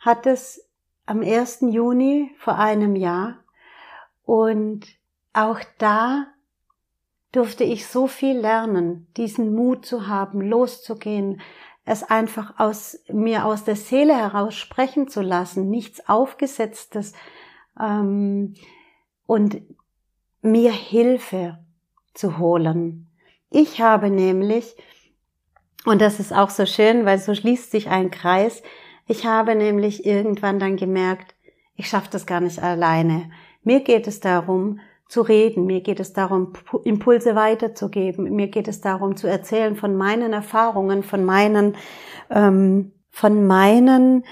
hat 0.00 0.26
es 0.26 0.68
am 1.06 1.22
1. 1.22 1.60
Juni 1.62 2.30
vor 2.36 2.58
einem 2.58 2.94
Jahr 2.94 3.38
und 4.26 4.84
auch 5.32 5.60
da 5.78 6.26
durfte 7.32 7.64
ich 7.64 7.86
so 7.86 8.06
viel 8.06 8.36
lernen, 8.38 9.06
diesen 9.16 9.54
Mut 9.54 9.86
zu 9.86 10.06
haben, 10.06 10.42
loszugehen, 10.42 11.40
es 11.86 12.02
einfach 12.02 12.58
aus 12.60 12.98
mir 13.08 13.46
aus 13.46 13.64
der 13.64 13.76
Seele 13.76 14.14
heraus 14.14 14.54
sprechen 14.54 15.08
zu 15.08 15.22
lassen, 15.22 15.70
nichts 15.70 16.06
aufgesetztes 16.06 17.14
ähm, 17.80 18.52
und 19.24 19.62
mir 20.42 20.70
Hilfe 20.70 21.63
zu 22.14 22.38
holen. 22.38 23.08
Ich 23.50 23.80
habe 23.80 24.10
nämlich, 24.10 24.76
und 25.84 26.00
das 26.00 26.20
ist 26.20 26.32
auch 26.32 26.50
so 26.50 26.66
schön, 26.66 27.04
weil 27.04 27.18
so 27.18 27.34
schließt 27.34 27.70
sich 27.70 27.88
ein 27.88 28.10
Kreis, 28.10 28.62
ich 29.06 29.26
habe 29.26 29.54
nämlich 29.54 30.06
irgendwann 30.06 30.58
dann 30.58 30.76
gemerkt, 30.76 31.34
ich 31.76 31.88
schaffe 31.88 32.08
das 32.10 32.26
gar 32.26 32.40
nicht 32.40 32.62
alleine. 32.62 33.30
Mir 33.62 33.80
geht 33.80 34.06
es 34.06 34.20
darum, 34.20 34.80
zu 35.08 35.20
reden, 35.20 35.66
mir 35.66 35.82
geht 35.82 36.00
es 36.00 36.12
darum, 36.12 36.54
Impulse 36.84 37.34
weiterzugeben, 37.34 38.34
mir 38.34 38.48
geht 38.48 38.68
es 38.68 38.80
darum, 38.80 39.16
zu 39.16 39.26
erzählen 39.26 39.76
von 39.76 39.96
meinen 39.96 40.32
Erfahrungen, 40.32 41.02
von 41.02 41.24
meinen, 41.24 41.76
ähm, 42.30 42.92
von 43.10 43.46
meinen 43.46 44.24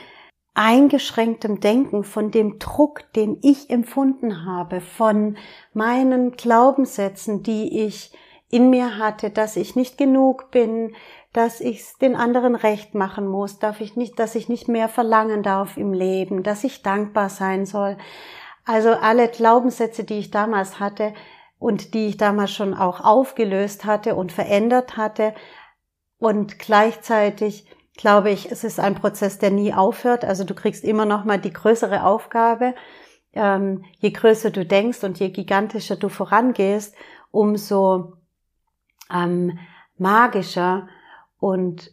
eingeschränktem 0.55 1.61
Denken, 1.61 2.05
von 2.05 2.31
dem 2.31 2.59
Druck, 2.59 3.11
den 3.15 3.39
ich 3.43 3.71
empfunden 3.71 4.45
habe, 4.45 4.81
von 4.81 5.37
meinen 5.73 6.33
Glaubenssätzen, 6.33 7.43
die 7.43 7.85
ich 7.85 8.13
in 8.51 8.69
mir 8.69 8.99
hatte, 8.99 9.31
dass 9.31 9.57
ich 9.57 9.77
nicht 9.77 9.97
genug 9.97 10.51
bin, 10.51 10.95
dass 11.33 11.63
ich 11.63 11.81
es 11.81 11.97
den 11.97 12.15
anderen 12.15 12.55
recht 12.55 12.95
machen 12.95 13.27
muss, 13.27 13.59
darf 13.59 13.81
ich 13.81 13.97
nicht, 13.97 14.19
dass 14.19 14.35
ich 14.35 14.51
nicht 14.51 14.69
mehr 14.69 14.89
verlangen 14.89 15.43
darf 15.43 15.79
im 15.79 15.95
Leben, 15.95 16.43
dass 16.43 16.63
ich 16.63 16.83
dankbar 16.83 17.31
sein 17.31 17.65
soll. 17.65 17.97
Also 18.67 18.91
alle 18.91 19.29
Glaubenssätze, 19.29 20.05
die 20.05 20.19
ich 20.19 20.31
damals 20.31 20.79
hatte 20.79 21.15
und 21.59 21.95
die 21.95 22.09
ich 22.09 22.19
damals 22.19 22.53
schon 22.53 22.75
auch 22.75 23.01
aufgelöst 23.01 23.87
hatte 23.87 24.15
und 24.17 24.33
verändert 24.33 24.99
hatte 24.99 25.35
und 26.19 26.59
gleichzeitig 26.59 27.67
glaube 27.97 28.31
ich, 28.31 28.51
es 28.51 28.65
ist 28.65 28.81
ein 28.81 28.95
Prozess, 28.95 29.39
der 29.39 29.51
nie 29.51 29.73
aufhört. 29.75 30.25
Also 30.25 30.45
du 30.45 30.55
kriegst 30.55 30.85
immer 30.85 31.05
noch 31.05 31.25
mal 31.25 31.39
die 31.39 31.53
größere 31.53 32.05
Aufgabe. 32.05 32.75
Ähm, 33.33 33.85
je 33.99 34.11
größer 34.11 34.51
du 34.51 34.65
denkst 34.65 35.05
und 35.05 35.19
je 35.19 35.31
gigantischer 35.31 35.97
du 35.97 36.09
vorangehst, 36.09 36.95
umso 37.31 38.15
ähm, 39.13 39.59
magischer 39.97 40.89
und 41.39 41.93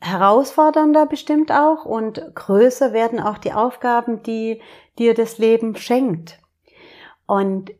herausfordernder 0.00 1.06
bestimmt 1.06 1.52
auch 1.52 1.84
und 1.84 2.34
größer 2.34 2.92
werden 2.92 3.20
auch 3.20 3.38
die 3.38 3.52
Aufgaben, 3.52 4.22
die 4.22 4.60
dir 4.98 5.14
das 5.14 5.38
Leben 5.38 5.76
schenkt. 5.76 6.40
Und 7.26 7.70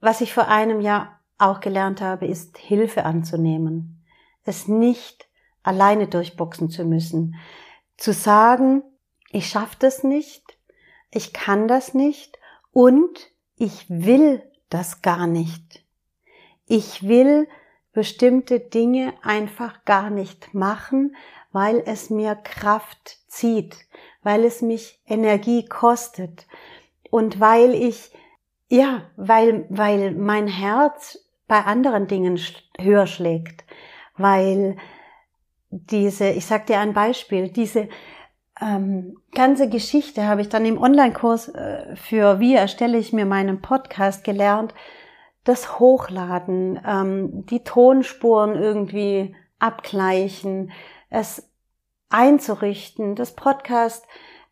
was 0.00 0.20
ich 0.20 0.32
vor 0.32 0.48
einem 0.48 0.80
Jahr 0.80 1.20
auch 1.38 1.60
gelernt 1.60 2.00
habe, 2.00 2.26
ist 2.26 2.56
Hilfe 2.56 3.04
anzunehmen. 3.04 4.02
Es 4.44 4.68
nicht 4.68 5.25
alleine 5.66 6.06
durchboxen 6.06 6.70
zu 6.70 6.84
müssen. 6.84 7.36
Zu 7.96 8.12
sagen, 8.12 8.82
ich 9.30 9.48
schaffe 9.48 9.76
das 9.78 10.04
nicht, 10.04 10.58
ich 11.10 11.32
kann 11.32 11.68
das 11.68 11.94
nicht 11.94 12.38
und 12.72 13.30
ich 13.56 13.88
will 13.88 14.42
das 14.68 15.02
gar 15.02 15.26
nicht. 15.26 15.84
Ich 16.66 17.06
will 17.06 17.48
bestimmte 17.92 18.60
Dinge 18.60 19.14
einfach 19.22 19.84
gar 19.84 20.10
nicht 20.10 20.52
machen, 20.52 21.16
weil 21.52 21.82
es 21.86 22.10
mir 22.10 22.34
Kraft 22.34 23.18
zieht, 23.28 23.76
weil 24.22 24.44
es 24.44 24.60
mich 24.60 25.00
Energie 25.06 25.64
kostet 25.64 26.46
und 27.10 27.40
weil 27.40 27.72
ich, 27.74 28.12
ja, 28.68 29.10
weil, 29.16 29.64
weil 29.70 30.12
mein 30.12 30.48
Herz 30.48 31.18
bei 31.46 31.62
anderen 31.62 32.08
Dingen 32.08 32.38
höher 32.78 33.06
schlägt, 33.06 33.64
weil 34.16 34.76
diese, 35.70 36.28
ich 36.30 36.46
sag 36.46 36.66
dir 36.66 36.78
ein 36.80 36.94
Beispiel, 36.94 37.48
diese 37.48 37.88
ähm, 38.60 39.18
ganze 39.32 39.68
Geschichte 39.68 40.26
habe 40.26 40.40
ich 40.40 40.48
dann 40.48 40.64
im 40.64 40.78
Online-Kurs 40.80 41.48
äh, 41.48 41.96
für 41.96 42.40
wie 42.40 42.54
erstelle 42.54 42.98
ich 42.98 43.12
mir 43.12 43.26
meinen 43.26 43.60
Podcast 43.60 44.24
gelernt, 44.24 44.74
das 45.44 45.78
Hochladen, 45.78 46.80
ähm, 46.86 47.46
die 47.46 47.62
Tonspuren 47.62 48.54
irgendwie 48.54 49.36
abgleichen, 49.58 50.72
es 51.10 51.48
einzurichten, 52.08 53.14
das 53.14 53.34
Podcast, 53.34 54.06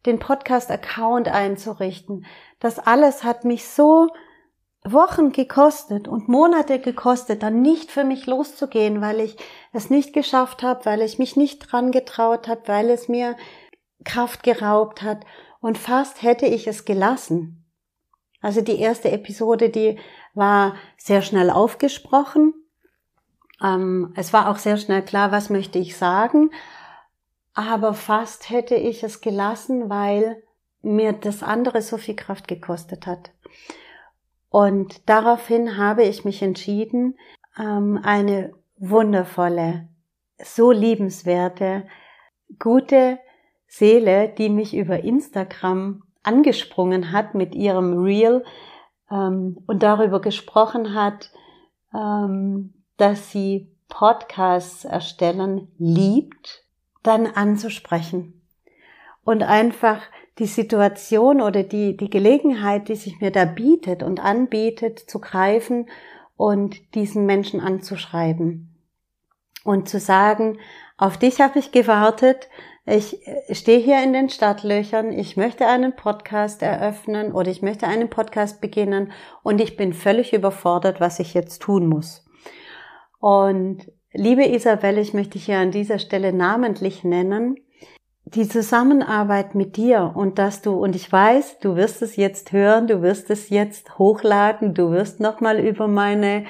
den 0.06 0.18
Podcast-Account 0.18 1.28
einzurichten. 1.28 2.26
Das 2.61 2.78
alles 2.78 3.25
hat 3.25 3.44
mich 3.44 3.66
so 3.68 4.09
Wochen 4.87 5.33
gekostet 5.33 6.09
und 6.09 6.29
Monate 6.29 6.79
gekostet, 6.79 7.43
dann 7.43 7.62
nicht 7.62 7.91
für 7.91 8.05
mich 8.05 8.26
loszugehen, 8.26 9.00
weil 9.00 9.21
ich 9.21 9.37
es 9.73 9.88
nicht 9.88 10.12
geschafft 10.12 10.62
habe, 10.62 10.85
weil 10.85 11.00
ich 11.00 11.19
mich 11.19 11.37
nicht 11.37 11.61
dran 11.61 11.91
getraut 11.91 12.49
habe, 12.49 12.62
weil 12.67 12.91
es 12.91 13.09
mir 13.09 13.37
Kraft 14.05 14.43
geraubt 14.43 15.03
hat 15.03 15.25
und 15.61 15.79
fast 15.79 16.23
hätte 16.23 16.47
ich 16.47 16.67
es 16.67 16.85
gelassen. 16.85 17.64
Also 18.43 18.61
die 18.61 18.79
erste 18.79 19.11
Episode, 19.11 19.71
die 19.71 19.99
war 20.35 20.75
sehr 20.99 21.23
schnell 21.23 21.50
aufgesprochen 21.50 22.53
Ähm, 23.62 24.12
es 24.17 24.33
war 24.33 24.50
auch 24.50 24.59
sehr 24.59 24.76
schnell 24.76 25.03
klar, 25.03 25.33
was 25.33 25.49
möchte 25.49 25.79
ich 25.79 25.97
sagen, 25.97 26.50
aber 27.55 27.95
fast 27.95 28.50
hätte 28.50 28.75
ich 28.75 29.03
es 29.03 29.21
gelassen, 29.21 29.88
weil 29.88 30.43
mir 30.83 31.12
das 31.12 31.43
andere 31.43 31.81
so 31.81 31.97
viel 31.97 32.17
Kraft 32.17 32.49
gekostet 32.49 33.07
hat. 33.07 33.31
Und 34.54 35.08
daraufhin 35.08 35.78
habe 35.78 36.04
ich 36.04 36.25
mich 36.25 36.40
entschieden, 36.40 37.18
ähm, 37.58 37.99
eine 38.04 38.52
wundervolle, 38.76 39.88
so 40.38 40.70
liebenswerte, 40.70 41.88
gute 42.61 43.18
Seele, 43.66 44.28
die 44.28 44.49
mich 44.50 44.73
über 44.73 45.00
Instagram 45.00 46.04
angesprungen 46.23 47.11
hat 47.11 47.34
mit 47.34 47.56
ihrem 47.56 48.00
Reel 48.04 48.44
ähm, 49.11 49.58
und 49.66 49.82
darüber 49.82 50.20
gesprochen 50.20 50.94
hat, 50.94 51.32
ähm, 51.92 52.75
dass 52.96 53.32
sie 53.32 53.75
Podcasts 53.88 54.84
erstellen 54.84 55.66
liebt, 55.78 56.64
dann 57.02 57.26
anzusprechen. 57.26 58.40
Und 59.25 59.42
einfach 59.42 60.02
die 60.38 60.47
Situation 60.47 61.41
oder 61.41 61.62
die, 61.62 61.97
die 61.97 62.11
Gelegenheit, 62.11 62.88
die 62.88 62.97
sich 62.97 63.21
mir 63.21 63.31
da 63.31 63.45
bietet 63.45 64.03
und 64.03 64.21
anbietet, 64.21 64.99
zu 64.99 65.21
greifen 65.21 65.88
und 66.37 66.95
diesen 66.95 67.26
Menschen 67.26 67.61
anzuschreiben. 67.61 68.71
Und 69.64 69.88
zu 69.88 69.99
sagen, 69.99 70.59
auf 70.99 71.17
dich 71.17 71.41
habe 71.41 71.59
ich 71.59 71.73
gewartet, 71.73 72.49
ich 72.87 73.19
stehe 73.50 73.79
hier 73.79 74.03
in 74.03 74.12
den 74.12 74.29
Startlöchern, 74.29 75.11
ich 75.11 75.38
möchte 75.38 75.67
einen 75.67 75.97
Podcast 75.97 76.61
eröffnen 76.61 77.33
oder 77.33 77.50
ich 77.50 77.62
möchte 77.62 77.87
einen 77.87 78.11
Podcast 78.11 78.61
beginnen 78.61 79.12
und 79.43 79.61
ich 79.61 79.76
bin 79.76 79.95
völlig 79.95 80.35
überfordert, 80.35 81.00
was 81.00 81.19
ich 81.19 81.33
jetzt 81.33 81.62
tun 81.62 81.87
muss. 81.87 82.26
Und 83.21 83.91
liebe 84.12 84.45
Isabelle, 84.45 85.00
ich 85.00 85.14
möchte 85.14 85.38
hier 85.38 85.59
an 85.59 85.71
dieser 85.71 85.99
Stelle 85.99 86.35
namentlich 86.35 87.05
nennen, 87.05 87.57
die 88.26 88.49
Zusammenarbeit 88.49 89.54
mit 89.54 89.76
dir 89.76 90.12
und 90.14 90.38
dass 90.38 90.62
du, 90.62 90.73
und 90.73 90.97
ich 90.97 91.11
weiß, 91.11 91.59
du 91.61 91.76
wirst 91.76 92.00
es 92.02 92.16
jetzt 92.16 92.52
hören, 92.52 92.87
du 92.87 93.02
wirst 93.02 93.31
es 93.31 93.50
jetzt 93.50 93.99
hochladen, 93.99 94.75
du 94.75 94.90
wirst 94.90 95.21
nochmal 95.21 95.61
über 95.61 95.88
meine, 95.88 96.47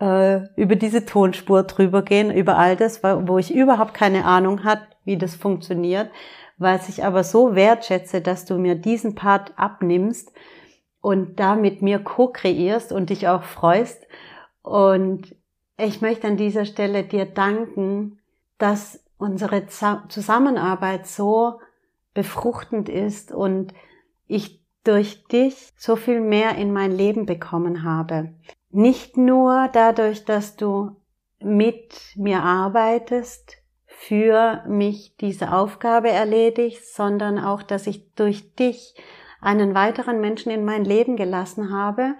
äh, 0.00 0.40
über 0.56 0.76
diese 0.76 1.06
Tonspur 1.06 1.62
drüber 1.62 2.02
gehen, 2.02 2.30
über 2.30 2.58
all 2.58 2.76
das, 2.76 3.02
wo 3.02 3.38
ich 3.38 3.54
überhaupt 3.54 3.94
keine 3.94 4.26
Ahnung 4.26 4.64
hat, 4.64 4.82
wie 5.04 5.16
das 5.16 5.34
funktioniert, 5.34 6.10
was 6.58 6.88
ich 6.88 7.04
aber 7.04 7.24
so 7.24 7.54
wertschätze, 7.54 8.20
dass 8.20 8.44
du 8.44 8.58
mir 8.58 8.74
diesen 8.74 9.14
Part 9.14 9.54
abnimmst 9.56 10.30
und 11.00 11.40
da 11.40 11.56
mit 11.56 11.80
mir 11.80 12.00
co-kreierst 12.00 12.92
und 12.92 13.10
dich 13.10 13.28
auch 13.28 13.42
freust. 13.42 14.06
Und 14.62 15.34
ich 15.78 16.00
möchte 16.00 16.26
an 16.26 16.36
dieser 16.36 16.64
Stelle 16.66 17.02
dir 17.02 17.24
danken, 17.24 18.20
dass 18.58 19.03
unsere 19.18 19.66
Zusammenarbeit 19.66 21.06
so 21.06 21.60
befruchtend 22.14 22.88
ist 22.88 23.32
und 23.32 23.74
ich 24.26 24.62
durch 24.84 25.26
dich 25.26 25.72
so 25.76 25.96
viel 25.96 26.20
mehr 26.20 26.56
in 26.56 26.72
mein 26.72 26.92
Leben 26.92 27.26
bekommen 27.26 27.82
habe. 27.82 28.34
Nicht 28.70 29.16
nur 29.16 29.68
dadurch, 29.72 30.24
dass 30.24 30.56
du 30.56 30.96
mit 31.40 31.94
mir 32.16 32.42
arbeitest, 32.42 33.56
für 33.86 34.62
mich 34.66 35.16
diese 35.20 35.52
Aufgabe 35.52 36.10
erledigt, 36.10 36.84
sondern 36.84 37.38
auch, 37.38 37.62
dass 37.62 37.86
ich 37.86 38.12
durch 38.14 38.54
dich 38.54 38.94
einen 39.40 39.74
weiteren 39.74 40.20
Menschen 40.20 40.50
in 40.50 40.64
mein 40.64 40.84
Leben 40.84 41.16
gelassen 41.16 41.72
habe 41.72 42.14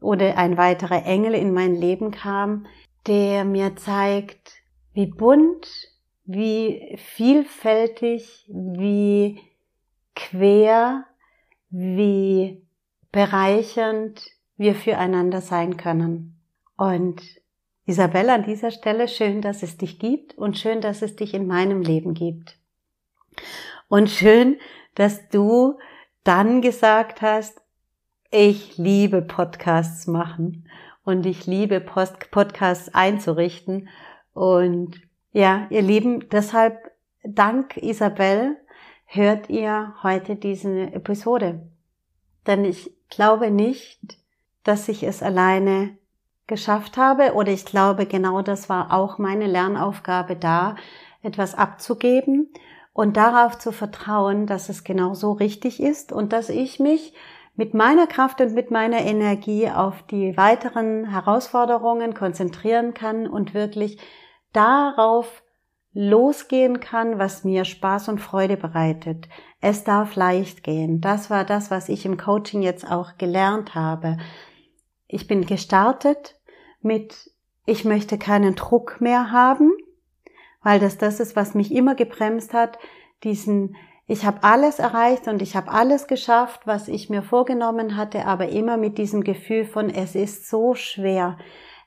oder 0.00 0.36
ein 0.36 0.56
weiterer 0.56 1.06
Engel 1.06 1.34
in 1.34 1.54
mein 1.54 1.74
Leben 1.74 2.10
kam, 2.10 2.66
der 3.06 3.44
mir 3.44 3.76
zeigt, 3.76 4.52
wie 4.92 5.06
bunt, 5.06 5.91
wie 6.24 6.96
vielfältig, 6.96 8.46
wie 8.48 9.40
quer, 10.14 11.04
wie 11.70 12.62
bereichernd 13.10 14.22
wir 14.56 14.74
füreinander 14.74 15.40
sein 15.40 15.76
können. 15.76 16.38
Und 16.76 17.22
Isabelle, 17.84 18.32
an 18.32 18.44
dieser 18.44 18.70
Stelle 18.70 19.08
schön, 19.08 19.40
dass 19.40 19.62
es 19.62 19.76
dich 19.76 19.98
gibt 19.98 20.38
und 20.38 20.58
schön, 20.58 20.80
dass 20.80 21.02
es 21.02 21.16
dich 21.16 21.34
in 21.34 21.46
meinem 21.46 21.82
Leben 21.82 22.14
gibt. 22.14 22.56
Und 23.88 24.08
schön, 24.08 24.58
dass 24.94 25.28
du 25.28 25.78
dann 26.24 26.62
gesagt 26.62 27.22
hast, 27.22 27.60
ich 28.30 28.78
liebe 28.78 29.20
Podcasts 29.20 30.06
machen 30.06 30.68
und 31.04 31.26
ich 31.26 31.46
liebe 31.46 31.80
Post 31.80 32.30
Podcasts 32.30 32.94
einzurichten. 32.94 33.88
Und 34.32 35.02
ja, 35.32 35.66
ihr 35.70 35.82
Lieben, 35.82 36.28
deshalb 36.30 36.92
dank 37.24 37.76
Isabel 37.78 38.56
hört 39.06 39.50
ihr 39.50 39.94
heute 40.02 40.36
diese 40.36 40.92
Episode. 40.92 41.66
Denn 42.46 42.64
ich 42.64 42.92
glaube 43.08 43.50
nicht, 43.50 44.18
dass 44.64 44.88
ich 44.88 45.02
es 45.02 45.22
alleine 45.22 45.96
geschafft 46.46 46.96
habe 46.96 47.32
oder 47.34 47.50
ich 47.50 47.64
glaube, 47.64 48.06
genau 48.06 48.42
das 48.42 48.68
war 48.68 48.92
auch 48.92 49.18
meine 49.18 49.46
Lernaufgabe 49.46 50.36
da, 50.36 50.76
etwas 51.22 51.54
abzugeben 51.54 52.52
und 52.92 53.16
darauf 53.16 53.58
zu 53.58 53.72
vertrauen, 53.72 54.46
dass 54.46 54.68
es 54.68 54.84
genau 54.84 55.14
so 55.14 55.32
richtig 55.32 55.80
ist 55.80 56.12
und 56.12 56.32
dass 56.32 56.48
ich 56.48 56.78
mich 56.78 57.14
mit 57.54 57.74
meiner 57.74 58.06
Kraft 58.06 58.40
und 58.40 58.54
mit 58.54 58.70
meiner 58.70 59.00
Energie 59.00 59.68
auf 59.70 60.02
die 60.02 60.36
weiteren 60.36 61.10
Herausforderungen 61.10 62.14
konzentrieren 62.14 62.92
kann 62.92 63.26
und 63.26 63.54
wirklich 63.54 63.98
darauf 64.52 65.42
losgehen 65.94 66.80
kann, 66.80 67.18
was 67.18 67.44
mir 67.44 67.64
Spaß 67.64 68.08
und 68.08 68.18
Freude 68.18 68.56
bereitet. 68.56 69.28
Es 69.60 69.84
darf 69.84 70.16
leicht 70.16 70.62
gehen. 70.62 71.00
Das 71.00 71.28
war 71.28 71.44
das, 71.44 71.70
was 71.70 71.88
ich 71.88 72.06
im 72.06 72.16
Coaching 72.16 72.62
jetzt 72.62 72.90
auch 72.90 73.18
gelernt 73.18 73.74
habe. 73.74 74.16
Ich 75.06 75.26
bin 75.26 75.44
gestartet 75.44 76.40
mit, 76.80 77.30
ich 77.66 77.84
möchte 77.84 78.16
keinen 78.16 78.54
Druck 78.54 79.00
mehr 79.00 79.30
haben, 79.30 79.72
weil 80.62 80.80
das 80.80 80.96
das 80.96 81.20
ist, 81.20 81.36
was 81.36 81.54
mich 81.54 81.72
immer 81.72 81.94
gebremst 81.94 82.54
hat, 82.54 82.78
diesen, 83.22 83.76
ich 84.06 84.24
habe 84.24 84.42
alles 84.42 84.78
erreicht 84.78 85.28
und 85.28 85.42
ich 85.42 85.54
habe 85.54 85.70
alles 85.70 86.06
geschafft, 86.06 86.66
was 86.66 86.88
ich 86.88 87.10
mir 87.10 87.22
vorgenommen 87.22 87.96
hatte, 87.96 88.24
aber 88.24 88.48
immer 88.48 88.78
mit 88.78 88.96
diesem 88.96 89.22
Gefühl 89.22 89.64
von, 89.64 89.90
es 89.90 90.14
ist 90.14 90.48
so 90.48 90.74
schwer, 90.74 91.36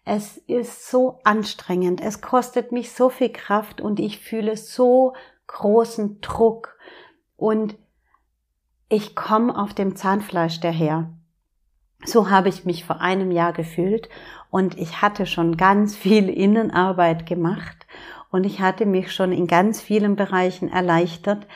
es 0.05 0.37
ist 0.37 0.87
so 0.87 1.19
anstrengend, 1.23 1.99
es 1.99 2.21
kostet 2.21 2.71
mich 2.71 2.91
so 2.91 3.09
viel 3.09 3.29
Kraft 3.29 3.81
und 3.81 3.99
ich 3.99 4.19
fühle 4.19 4.55
so 4.55 5.13
großen 5.47 6.21
Druck. 6.21 6.77
Und 7.35 7.75
ich 8.87 9.15
komme 9.15 9.57
auf 9.57 9.73
dem 9.73 9.95
Zahnfleisch 9.95 10.59
daher. 10.59 11.11
So 12.05 12.29
habe 12.29 12.49
ich 12.49 12.65
mich 12.65 12.85
vor 12.85 13.01
einem 13.01 13.31
Jahr 13.31 13.51
gefühlt 13.51 14.07
und 14.51 14.77
ich 14.77 15.01
hatte 15.01 15.25
schon 15.25 15.57
ganz 15.57 15.95
viel 15.97 16.29
Innenarbeit 16.29 17.25
gemacht 17.25 17.87
und 18.29 18.45
ich 18.45 18.61
hatte 18.61 18.85
mich 18.85 19.11
schon 19.11 19.31
in 19.31 19.47
ganz 19.47 19.81
vielen 19.81 20.15
Bereichen 20.15 20.69
erleichtert. 20.69 21.47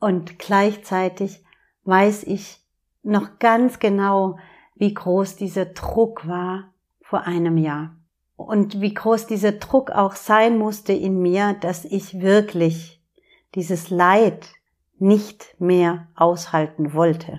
Und 0.00 0.40
gleichzeitig 0.40 1.44
weiß 1.84 2.24
ich 2.24 2.60
noch 3.04 3.38
ganz 3.38 3.78
genau, 3.78 4.38
wie 4.74 4.92
groß 4.92 5.36
dieser 5.36 5.66
Druck 5.66 6.26
war 6.26 6.73
vor 7.14 7.28
einem 7.28 7.58
Jahr. 7.58 7.94
Und 8.34 8.80
wie 8.80 8.92
groß 8.92 9.28
dieser 9.28 9.52
Druck 9.52 9.92
auch 9.92 10.16
sein 10.16 10.58
musste 10.58 10.92
in 10.92 11.22
mir, 11.22 11.54
dass 11.60 11.84
ich 11.84 12.20
wirklich 12.20 13.00
dieses 13.54 13.88
Leid 13.88 14.48
nicht 14.98 15.54
mehr 15.60 16.08
aushalten 16.16 16.92
wollte. 16.92 17.38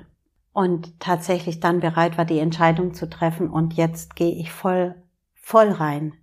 Und 0.53 0.97
tatsächlich 1.01 1.59
dann 1.59 1.81
bereit 1.81 2.17
war, 2.17 2.23
die 2.23 2.39
Entscheidung 2.39 2.93
zu 2.93 3.09
treffen. 3.09 3.49
Und 3.49 3.73
jetzt 3.73 4.15
gehe 4.15 4.33
ich 4.33 4.49
voll, 4.49 4.95
voll 5.33 5.71
rein 5.71 6.13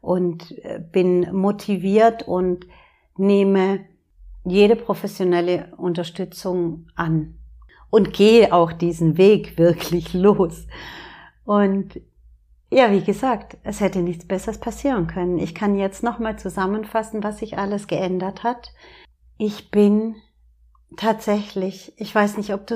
und 0.00 0.58
äh, 0.64 0.80
bin 0.80 1.32
motiviert 1.32 2.26
und 2.26 2.66
nehme 3.16 3.84
jede 4.44 4.74
professionelle 4.74 5.72
Unterstützung 5.76 6.88
an 6.96 7.38
und 7.90 8.12
gehe 8.12 8.52
auch 8.52 8.72
diesen 8.72 9.18
Weg 9.18 9.56
wirklich 9.56 10.12
los. 10.14 10.66
Und 11.44 12.00
ja, 12.70 12.90
wie 12.90 13.02
gesagt, 13.02 13.56
es 13.62 13.80
hätte 13.80 14.00
nichts 14.00 14.26
Besseres 14.26 14.58
passieren 14.58 15.06
können. 15.06 15.38
Ich 15.38 15.54
kann 15.54 15.74
jetzt 15.74 16.02
nochmal 16.02 16.38
zusammenfassen, 16.38 17.24
was 17.24 17.38
sich 17.38 17.56
alles 17.56 17.86
geändert 17.86 18.42
hat. 18.42 18.72
Ich 19.38 19.70
bin 19.70 20.16
tatsächlich, 20.96 21.94
ich 21.96 22.14
weiß 22.14 22.36
nicht, 22.36 22.52
ob 22.52 22.66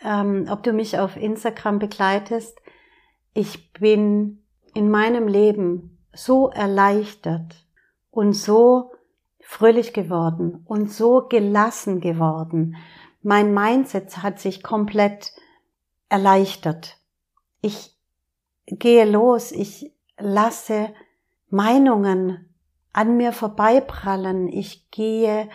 ähm, 0.00 0.46
ob 0.50 0.62
du 0.62 0.72
mich 0.72 0.98
auf 0.98 1.16
Instagram 1.16 1.78
begleitest. 1.78 2.58
Ich 3.32 3.72
bin 3.72 4.44
in 4.74 4.90
meinem 4.90 5.26
Leben 5.26 5.98
so 6.12 6.48
erleichtert 6.50 7.66
und 8.10 8.34
so 8.34 8.92
fröhlich 9.40 9.92
geworden 9.92 10.62
und 10.66 10.92
so 10.92 11.26
gelassen 11.28 12.00
geworden. 12.00 12.76
Mein 13.22 13.52
Mindset 13.54 14.22
hat 14.22 14.38
sich 14.38 14.62
komplett 14.62 15.32
erleichtert. 16.08 16.98
Ich 17.60 17.93
gehe 18.66 19.04
los, 19.04 19.52
ich 19.52 19.92
lasse 20.18 20.92
Meinungen 21.48 22.54
an 22.92 23.16
mir 23.16 23.32
vorbeiprallen. 23.32 24.48
Ich 24.48 24.90
gehe 24.90 25.48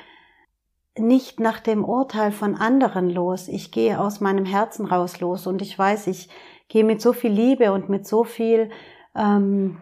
nicht 0.97 1.39
nach 1.39 1.59
dem 1.59 1.85
Urteil 1.85 2.31
von 2.31 2.55
anderen 2.55 3.09
los. 3.09 3.47
Ich 3.47 3.71
gehe 3.71 3.99
aus 3.99 4.19
meinem 4.19 4.45
Herzen 4.45 4.85
raus 4.85 5.19
los 5.19 5.47
und 5.47 5.61
ich 5.61 5.77
weiß, 5.77 6.07
ich 6.07 6.29
gehe 6.67 6.83
mit 6.83 7.01
so 7.01 7.13
viel 7.13 7.31
Liebe 7.31 7.71
und 7.71 7.89
mit 7.89 8.07
so 8.07 8.23
viel 8.23 8.69
ähm, 9.15 9.81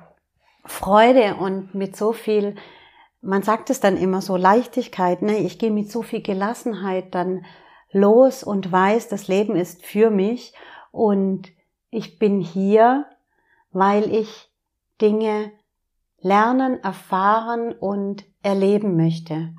Freude 0.65 1.35
und 1.35 1.73
mit 1.73 1.95
so 1.95 2.13
viel, 2.13 2.55
man 3.21 3.41
sagt 3.41 3.69
es 3.69 3.79
dann 3.79 3.97
immer 3.97 4.21
so, 4.21 4.37
Leichtigkeit. 4.37 5.21
Ne? 5.21 5.39
Ich 5.39 5.59
gehe 5.59 5.71
mit 5.71 5.91
so 5.91 6.03
viel 6.03 6.21
Gelassenheit 6.21 7.15
dann 7.15 7.45
los 7.91 8.43
und 8.43 8.71
weiß, 8.71 9.07
das 9.09 9.27
Leben 9.27 9.55
ist 9.55 9.85
für 9.85 10.09
mich 10.09 10.53
und 10.91 11.49
ich 11.89 12.19
bin 12.19 12.41
hier, 12.41 13.05
weil 13.77 14.11
ich 14.11 14.49
Dinge 14.99 15.51
lernen, 16.19 16.83
erfahren 16.83 17.73
und 17.73 18.25
erleben 18.41 18.97
möchte. 18.97 19.53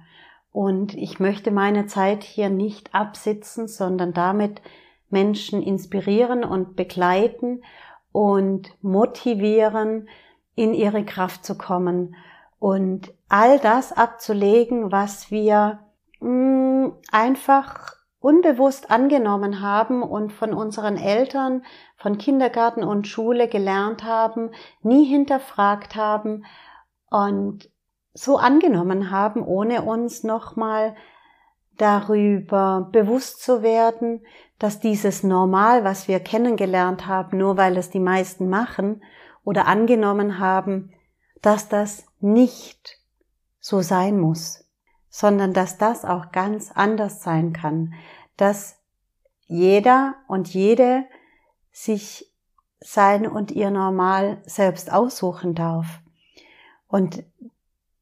Und 0.50 0.94
ich 0.94 1.20
möchte 1.20 1.52
meine 1.52 1.86
Zeit 1.86 2.24
hier 2.24 2.50
nicht 2.50 2.94
absitzen, 2.96 3.68
sondern 3.68 4.12
damit 4.12 4.60
Menschen 5.08 5.62
inspirieren 5.62 6.42
und 6.42 6.74
begleiten 6.74 7.62
und 8.10 8.72
motivieren, 8.82 10.08
in 10.56 10.74
ihre 10.74 11.04
Kraft 11.04 11.44
zu 11.44 11.56
kommen 11.56 12.16
und 12.58 13.14
all 13.28 13.60
das 13.60 13.92
abzulegen, 13.92 14.90
was 14.90 15.30
wir 15.30 15.78
mh, 16.18 16.28
mm, 16.28 16.92
einfach 17.12 17.97
unbewusst 18.20 18.90
angenommen 18.90 19.60
haben 19.60 20.02
und 20.02 20.32
von 20.32 20.52
unseren 20.52 20.96
Eltern, 20.96 21.64
von 21.96 22.18
Kindergarten 22.18 22.82
und 22.82 23.06
Schule 23.06 23.48
gelernt 23.48 24.02
haben, 24.04 24.50
nie 24.82 25.04
hinterfragt 25.04 25.94
haben 25.94 26.44
und 27.10 27.70
so 28.14 28.36
angenommen 28.36 29.10
haben, 29.10 29.42
ohne 29.42 29.82
uns 29.82 30.24
nochmal 30.24 30.96
darüber 31.76 32.88
bewusst 32.90 33.42
zu 33.42 33.62
werden, 33.62 34.26
dass 34.58 34.80
dieses 34.80 35.22
Normal, 35.22 35.84
was 35.84 36.08
wir 36.08 36.18
kennengelernt 36.18 37.06
haben, 37.06 37.38
nur 37.38 37.56
weil 37.56 37.76
es 37.76 37.90
die 37.90 38.00
meisten 38.00 38.48
machen 38.48 39.02
oder 39.44 39.68
angenommen 39.68 40.40
haben, 40.40 40.92
dass 41.40 41.68
das 41.68 42.04
nicht 42.20 42.98
so 43.60 43.80
sein 43.80 44.18
muss, 44.18 44.67
sondern 45.10 45.52
dass 45.52 45.78
das 45.78 46.04
auch 46.04 46.32
ganz 46.32 46.70
anders 46.72 47.22
sein 47.22 47.52
kann, 47.52 47.94
dass 48.36 48.78
jeder 49.46 50.14
und 50.26 50.52
jede 50.52 51.04
sich 51.72 52.32
sein 52.80 53.26
und 53.26 53.50
ihr 53.50 53.70
Normal 53.70 54.42
selbst 54.44 54.92
aussuchen 54.92 55.54
darf. 55.54 56.00
Und 56.86 57.24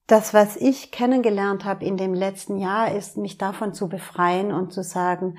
das, 0.06 0.34
was 0.34 0.56
ich 0.56 0.92
kennengelernt 0.92 1.64
habe 1.64 1.84
in 1.84 1.96
dem 1.96 2.14
letzten 2.14 2.58
Jahr, 2.58 2.92
ist, 2.92 3.16
mich 3.16 3.38
davon 3.38 3.74
zu 3.74 3.88
befreien 3.88 4.52
und 4.52 4.72
zu 4.72 4.82
sagen, 4.82 5.38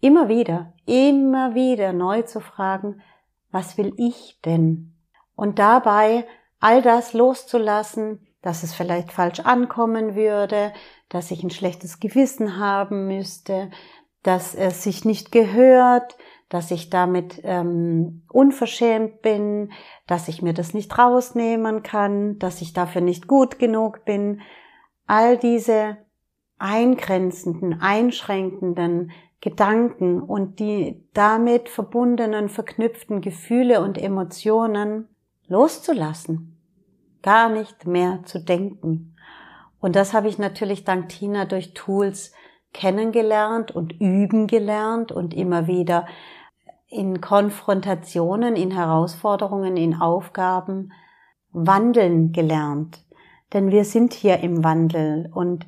immer 0.00 0.28
wieder, 0.28 0.72
immer 0.86 1.54
wieder 1.54 1.92
neu 1.92 2.22
zu 2.22 2.40
fragen, 2.40 3.02
was 3.50 3.76
will 3.78 3.92
ich 3.96 4.38
denn? 4.44 4.94
Und 5.34 5.58
dabei 5.58 6.26
all 6.60 6.82
das 6.82 7.12
loszulassen, 7.12 8.26
dass 8.42 8.62
es 8.62 8.74
vielleicht 8.74 9.10
falsch 9.10 9.40
ankommen 9.40 10.14
würde, 10.14 10.72
dass 11.08 11.30
ich 11.30 11.42
ein 11.42 11.50
schlechtes 11.50 12.00
Gewissen 12.00 12.58
haben 12.58 13.06
müsste, 13.06 13.70
dass 14.22 14.54
es 14.54 14.82
sich 14.82 15.04
nicht 15.04 15.32
gehört, 15.32 16.16
dass 16.48 16.70
ich 16.70 16.90
damit 16.90 17.40
ähm, 17.42 18.22
unverschämt 18.30 19.22
bin, 19.22 19.72
dass 20.06 20.28
ich 20.28 20.42
mir 20.42 20.54
das 20.54 20.74
nicht 20.74 20.96
rausnehmen 20.98 21.82
kann, 21.82 22.38
dass 22.38 22.60
ich 22.60 22.72
dafür 22.72 23.00
nicht 23.00 23.26
gut 23.26 23.58
genug 23.58 24.04
bin. 24.04 24.40
All 25.06 25.36
diese 25.36 25.98
eingrenzenden, 26.58 27.80
einschränkenden 27.80 29.12
Gedanken 29.40 30.22
und 30.22 30.58
die 30.58 31.06
damit 31.12 31.68
verbundenen, 31.68 32.48
verknüpften 32.48 33.20
Gefühle 33.20 33.82
und 33.82 33.98
Emotionen 33.98 35.08
loszulassen, 35.48 36.58
gar 37.22 37.50
nicht 37.50 37.86
mehr 37.86 38.22
zu 38.24 38.42
denken. 38.42 39.13
Und 39.84 39.96
das 39.96 40.14
habe 40.14 40.28
ich 40.28 40.38
natürlich 40.38 40.84
dank 40.84 41.10
Tina 41.10 41.44
durch 41.44 41.74
Tools 41.74 42.32
kennengelernt 42.72 43.70
und 43.70 43.92
üben 44.00 44.46
gelernt 44.46 45.12
und 45.12 45.34
immer 45.34 45.66
wieder 45.66 46.06
in 46.88 47.20
Konfrontationen, 47.20 48.56
in 48.56 48.70
Herausforderungen, 48.70 49.76
in 49.76 50.00
Aufgaben 50.00 50.90
wandeln 51.52 52.32
gelernt. 52.32 53.04
Denn 53.52 53.70
wir 53.70 53.84
sind 53.84 54.14
hier 54.14 54.38
im 54.38 54.64
Wandel 54.64 55.30
und 55.34 55.66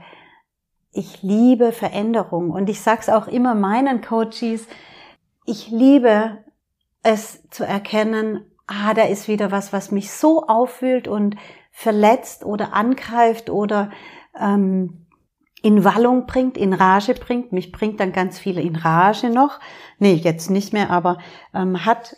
ich 0.92 1.22
liebe 1.22 1.70
Veränderung 1.70 2.52
und 2.52 2.70
ich 2.70 2.81
sag's 2.81 3.11
auch 3.11 3.29
immer 3.29 3.55
meinen 3.55 4.00
Coaches, 4.00 4.66
ich 5.44 5.68
liebe 5.68 6.38
es 7.02 7.46
zu 7.50 7.64
erkennen, 7.64 8.50
ah, 8.66 8.94
da 8.94 9.02
ist 9.02 9.29
wieder 9.29 9.50
was, 9.50 9.74
was 9.74 9.90
mich 9.90 10.11
so 10.11 10.46
auffühlt 10.46 11.07
und 11.07 11.37
verletzt 11.79 12.43
oder 12.43 12.73
angreift 12.73 13.51
oder 13.51 13.91
ähm, 14.41 15.07
in 15.61 15.85
Wallung 15.85 16.25
bringt, 16.25 16.57
in 16.57 16.73
Rage 16.73 17.12
bringt. 17.12 17.53
Mich 17.53 17.71
bringt 17.71 18.01
dann 18.01 18.12
ganz 18.12 18.39
viele 18.39 18.62
in 18.62 18.77
Rage 18.77 19.29
noch. 19.29 19.61
Nee, 19.99 20.15
jetzt 20.15 20.49
nicht 20.49 20.73
mehr, 20.73 20.89
aber 20.89 21.19
ähm, 21.53 21.85
hat 21.85 22.17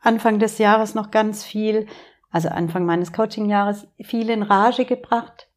Anfang 0.00 0.38
des 0.38 0.56
Jahres 0.56 0.94
noch 0.94 1.10
ganz 1.10 1.44
viel, 1.44 1.88
also 2.30 2.48
Anfang 2.48 2.86
meines 2.86 3.12
Coaching-Jahres, 3.12 3.86
viel 4.00 4.30
in 4.30 4.42
Rage 4.42 4.86
gebracht. 4.86 5.50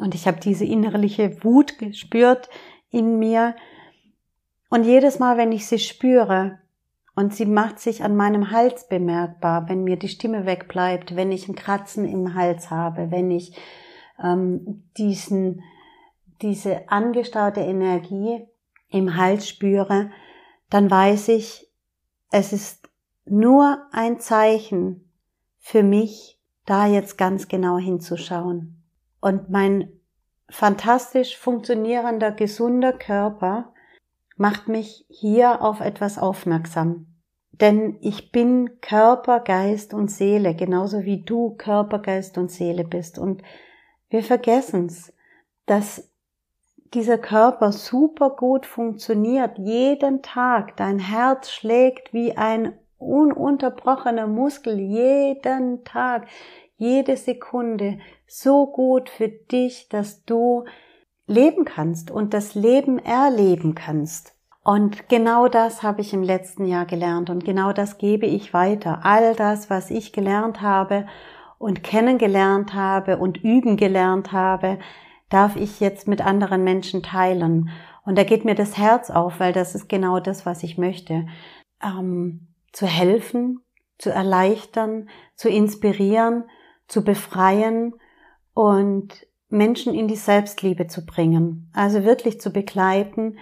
Und 0.00 0.16
ich 0.16 0.26
habe 0.26 0.40
diese 0.40 0.64
innerliche 0.64 1.44
Wut 1.44 1.78
gespürt 1.78 2.50
in 2.90 3.20
mir. 3.20 3.54
Und 4.68 4.82
jedes 4.82 5.20
Mal, 5.20 5.36
wenn 5.36 5.52
ich 5.52 5.68
sie 5.68 5.78
spüre, 5.78 6.58
und 7.14 7.34
sie 7.34 7.46
macht 7.46 7.78
sich 7.78 8.02
an 8.02 8.16
meinem 8.16 8.50
Hals 8.50 8.88
bemerkbar, 8.88 9.68
wenn 9.68 9.84
mir 9.84 9.96
die 9.96 10.08
Stimme 10.08 10.46
wegbleibt, 10.46 11.16
wenn 11.16 11.30
ich 11.32 11.48
ein 11.48 11.54
Kratzen 11.54 12.04
im 12.06 12.34
Hals 12.34 12.70
habe, 12.70 13.10
wenn 13.10 13.30
ich 13.30 13.56
ähm, 14.22 14.84
diesen 14.96 15.62
diese 16.42 16.88
angestaute 16.88 17.60
Energie 17.60 18.46
im 18.88 19.16
Hals 19.16 19.48
spüre, 19.48 20.10
dann 20.70 20.90
weiß 20.90 21.28
ich, 21.28 21.70
es 22.30 22.52
ist 22.52 22.88
nur 23.24 23.78
ein 23.92 24.20
Zeichen 24.20 25.10
für 25.58 25.82
mich, 25.82 26.38
da 26.66 26.86
jetzt 26.86 27.18
ganz 27.18 27.48
genau 27.48 27.78
hinzuschauen. 27.78 28.82
Und 29.20 29.50
mein 29.50 29.88
fantastisch 30.48 31.36
funktionierender, 31.36 32.32
gesunder 32.32 32.92
Körper 32.92 33.73
macht 34.36 34.68
mich 34.68 35.04
hier 35.08 35.62
auf 35.62 35.80
etwas 35.80 36.18
aufmerksam. 36.18 37.06
Denn 37.60 37.98
ich 38.00 38.32
bin 38.32 38.80
Körper, 38.80 39.40
Geist 39.40 39.94
und 39.94 40.10
Seele, 40.10 40.54
genauso 40.54 41.04
wie 41.04 41.22
du 41.22 41.54
Körper, 41.56 42.00
Geist 42.00 42.36
und 42.36 42.50
Seele 42.50 42.84
bist. 42.84 43.18
Und 43.18 43.42
wir 44.08 44.24
vergessen's, 44.24 45.12
dass 45.66 46.10
dieser 46.94 47.18
Körper 47.18 47.72
super 47.72 48.30
gut 48.30 48.66
funktioniert, 48.66 49.58
jeden 49.58 50.22
Tag, 50.22 50.76
dein 50.76 50.98
Herz 50.98 51.50
schlägt 51.50 52.12
wie 52.12 52.36
ein 52.36 52.78
ununterbrochener 52.98 54.26
Muskel, 54.26 54.78
jeden 54.78 55.84
Tag, 55.84 56.26
jede 56.76 57.16
Sekunde, 57.16 57.98
so 58.26 58.66
gut 58.66 59.10
für 59.10 59.28
dich, 59.28 59.88
dass 59.88 60.24
du 60.24 60.64
leben 61.26 61.64
kannst 61.64 62.10
und 62.10 62.34
das 62.34 62.54
Leben 62.54 62.98
erleben 62.98 63.74
kannst. 63.74 64.34
Und 64.62 65.08
genau 65.08 65.48
das 65.48 65.82
habe 65.82 66.00
ich 66.00 66.14
im 66.14 66.22
letzten 66.22 66.64
Jahr 66.64 66.86
gelernt 66.86 67.28
und 67.28 67.44
genau 67.44 67.72
das 67.72 67.98
gebe 67.98 68.26
ich 68.26 68.54
weiter. 68.54 69.00
All 69.02 69.34
das, 69.34 69.68
was 69.68 69.90
ich 69.90 70.12
gelernt 70.12 70.62
habe 70.62 71.06
und 71.58 71.82
kennengelernt 71.82 72.72
habe 72.72 73.18
und 73.18 73.36
üben 73.42 73.76
gelernt 73.76 74.32
habe, 74.32 74.78
darf 75.28 75.56
ich 75.56 75.80
jetzt 75.80 76.08
mit 76.08 76.24
anderen 76.24 76.64
Menschen 76.64 77.02
teilen. 77.02 77.70
Und 78.06 78.16
da 78.16 78.24
geht 78.24 78.44
mir 78.44 78.54
das 78.54 78.76
Herz 78.78 79.10
auf, 79.10 79.40
weil 79.40 79.52
das 79.52 79.74
ist 79.74 79.88
genau 79.88 80.20
das, 80.20 80.46
was 80.46 80.62
ich 80.62 80.78
möchte. 80.78 81.26
Ähm, 81.82 82.48
zu 82.72 82.86
helfen, 82.86 83.60
zu 83.98 84.10
erleichtern, 84.10 85.08
zu 85.36 85.48
inspirieren, 85.48 86.44
zu 86.86 87.04
befreien 87.04 87.94
und 88.52 89.26
Menschen 89.54 89.94
in 89.94 90.08
die 90.08 90.16
Selbstliebe 90.16 90.86
zu 90.86 91.06
bringen. 91.06 91.70
Also 91.72 92.04
wirklich 92.04 92.40
zu 92.40 92.50
begleiten 92.50 93.38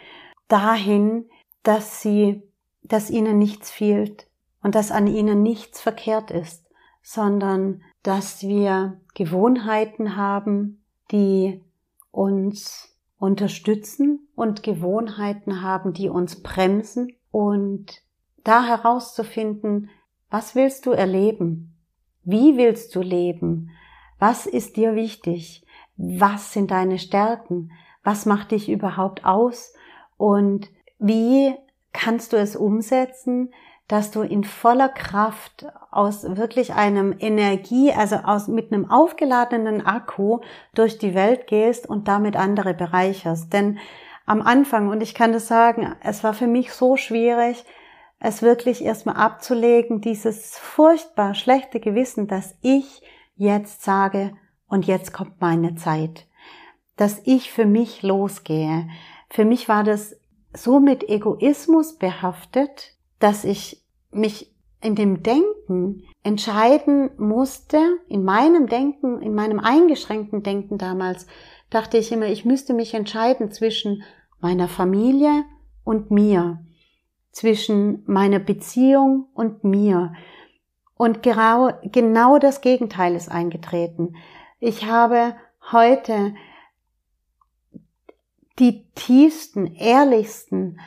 dahin, 0.48 1.24
dass 1.62 2.00
sie, 2.00 2.42
dass 2.82 3.10
ihnen 3.10 3.38
nichts 3.38 3.70
fehlt 3.70 4.28
und 4.62 4.74
dass 4.74 4.90
an 4.90 5.06
ihnen 5.06 5.42
nichts 5.42 5.80
verkehrt 5.80 6.30
ist, 6.30 6.68
sondern 7.02 7.82
dass 8.02 8.42
wir 8.42 9.00
Gewohnheiten 9.14 10.16
haben, 10.16 10.84
die 11.10 11.62
uns 12.10 12.96
unterstützen 13.18 14.28
und 14.34 14.62
Gewohnheiten 14.62 15.62
haben, 15.62 15.92
die 15.92 16.08
uns 16.08 16.42
bremsen 16.42 17.12
und 17.30 18.02
da 18.44 18.64
herauszufinden, 18.64 19.90
was 20.30 20.54
willst 20.54 20.86
du 20.86 20.90
erleben? 20.90 21.76
Wie 22.24 22.56
willst 22.56 22.94
du 22.94 23.00
leben? 23.00 23.70
Was 24.18 24.46
ist 24.46 24.76
dir 24.76 24.94
wichtig? 24.94 25.61
Was 25.96 26.52
sind 26.52 26.70
deine 26.70 26.98
Stärken? 26.98 27.72
Was 28.02 28.26
macht 28.26 28.50
dich 28.50 28.68
überhaupt 28.68 29.24
aus? 29.24 29.74
Und 30.16 30.70
wie 30.98 31.54
kannst 31.92 32.32
du 32.32 32.36
es 32.36 32.56
umsetzen, 32.56 33.52
dass 33.88 34.10
du 34.10 34.22
in 34.22 34.44
voller 34.44 34.88
Kraft 34.88 35.66
aus 35.90 36.24
wirklich 36.36 36.72
einem 36.72 37.14
Energie, 37.18 37.92
also 37.92 38.16
aus, 38.16 38.48
mit 38.48 38.72
einem 38.72 38.90
aufgeladenen 38.90 39.84
Akku 39.84 40.40
durch 40.74 40.98
die 40.98 41.14
Welt 41.14 41.46
gehst 41.46 41.86
und 41.86 42.08
damit 42.08 42.36
andere 42.36 42.72
bereicherst. 42.72 43.52
Denn 43.52 43.78
am 44.24 44.40
Anfang, 44.40 44.88
und 44.88 45.02
ich 45.02 45.14
kann 45.14 45.32
das 45.32 45.48
sagen, 45.48 45.94
es 46.02 46.24
war 46.24 46.32
für 46.32 46.46
mich 46.46 46.72
so 46.72 46.96
schwierig, 46.96 47.64
es 48.18 48.40
wirklich 48.40 48.84
erstmal 48.84 49.16
abzulegen, 49.16 50.00
dieses 50.00 50.56
furchtbar 50.56 51.34
schlechte 51.34 51.80
Gewissen, 51.80 52.28
dass 52.28 52.56
ich 52.62 53.02
jetzt 53.36 53.82
sage, 53.82 54.32
und 54.72 54.86
jetzt 54.86 55.12
kommt 55.12 55.38
meine 55.38 55.74
Zeit, 55.74 56.26
dass 56.96 57.20
ich 57.26 57.52
für 57.52 57.66
mich 57.66 58.02
losgehe. 58.02 58.88
Für 59.28 59.44
mich 59.44 59.68
war 59.68 59.84
das 59.84 60.16
so 60.54 60.80
mit 60.80 61.10
Egoismus 61.10 61.98
behaftet, 61.98 62.96
dass 63.18 63.44
ich 63.44 63.84
mich 64.12 64.50
in 64.80 64.94
dem 64.94 65.22
Denken 65.22 66.04
entscheiden 66.22 67.10
musste, 67.18 67.76
in 68.08 68.24
meinem 68.24 68.66
Denken, 68.66 69.20
in 69.20 69.34
meinem 69.34 69.60
eingeschränkten 69.60 70.42
Denken 70.42 70.78
damals, 70.78 71.26
dachte 71.68 71.98
ich 71.98 72.10
immer, 72.10 72.28
ich 72.28 72.46
müsste 72.46 72.72
mich 72.72 72.94
entscheiden 72.94 73.50
zwischen 73.50 74.04
meiner 74.40 74.68
Familie 74.68 75.44
und 75.84 76.10
mir 76.10 76.64
zwischen 77.30 78.04
meiner 78.06 78.38
Beziehung 78.38 79.26
und 79.34 79.64
mir. 79.64 80.14
Und 80.94 81.22
genau, 81.22 81.72
genau 81.82 82.38
das 82.38 82.62
Gegenteil 82.62 83.14
ist 83.14 83.30
eingetreten. 83.30 84.14
Ich 84.64 84.84
habe 84.84 85.34
heute 85.72 86.36
die 88.60 88.88
tiefsten, 88.94 89.66
ehrlichsten 89.74 90.78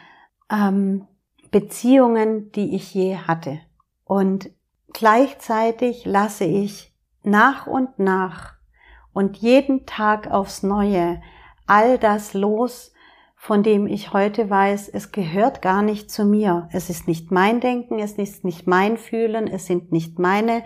ähm, 0.50 1.10
Beziehungen, 1.52 2.54
die 2.54 2.74
ich 2.74 2.94
je 2.94 3.18
hatte. 3.18 3.60
Und 4.06 4.50
gleichzeitig 4.94 6.06
lasse 6.06 6.46
ich 6.46 6.94
nach 7.24 7.68
und 7.68 8.00
nach 8.00 8.54
und 9.12 9.36
jeden 9.36 9.86
Tag 9.86 10.32
aufs 10.32 10.64
Neue 10.64 11.22
all 11.68 11.98
das 11.98 12.34
los, 12.34 12.94
von 13.36 13.62
dem 13.62 13.88
ich 13.88 14.14
heute 14.14 14.50
weiß, 14.50 14.88
es 14.88 15.12
gehört 15.12 15.62
gar 15.62 15.82
nicht 15.82 16.10
zu 16.10 16.24
mir. 16.24 16.70
Es 16.72 16.90
ist 16.90 17.10
nicht 17.10 17.30
mein 17.30 17.60
Denken, 17.60 18.00
es 18.00 18.14
ist 18.14 18.46
nicht 18.46 18.68
mein 18.68 18.96
Fühlen, 18.96 19.48
es 19.48 19.66
sind 19.66 19.92
nicht 19.92 20.18
meine 20.18 20.64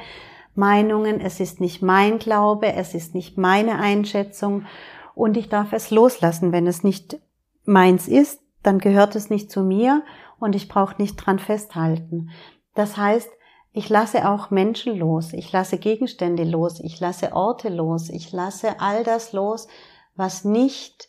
Meinungen, 0.60 1.20
es 1.22 1.40
ist 1.40 1.60
nicht 1.60 1.82
mein 1.82 2.20
Glaube, 2.20 2.74
es 2.74 2.94
ist 2.94 3.16
nicht 3.16 3.38
meine 3.38 3.80
Einschätzung 3.80 4.66
und 5.16 5.38
ich 5.38 5.50
darf 5.50 5.74
es 5.74 5.90
loslassen. 5.90 6.52
Wenn 6.52 6.68
es 6.68 6.84
nicht 6.84 7.20
meins 7.66 8.08
ist, 8.08 8.42
dann 8.62 8.78
gehört 8.78 9.16
es 9.16 9.30
nicht 9.30 9.50
zu 9.50 9.64
mir 9.64 10.04
und 10.38 10.56
ich 10.56 10.68
brauche 10.68 11.02
nicht 11.02 11.16
dran 11.16 11.40
festhalten. 11.40 12.30
Das 12.76 12.98
heißt, 12.98 13.30
ich 13.72 13.88
lasse 13.90 14.30
auch 14.30 14.50
Menschen 14.50 14.98
los, 14.98 15.34
ich 15.34 15.52
lasse 15.52 15.78
Gegenstände 15.78 16.44
los, 16.44 16.80
ich 16.80 17.00
lasse 17.00 17.34
Orte 17.34 17.70
los, 17.70 18.10
ich 18.10 18.32
lasse 18.32 18.80
all 18.80 19.04
das 19.04 19.32
los, 19.32 19.68
was 20.16 20.44
nicht 20.44 21.08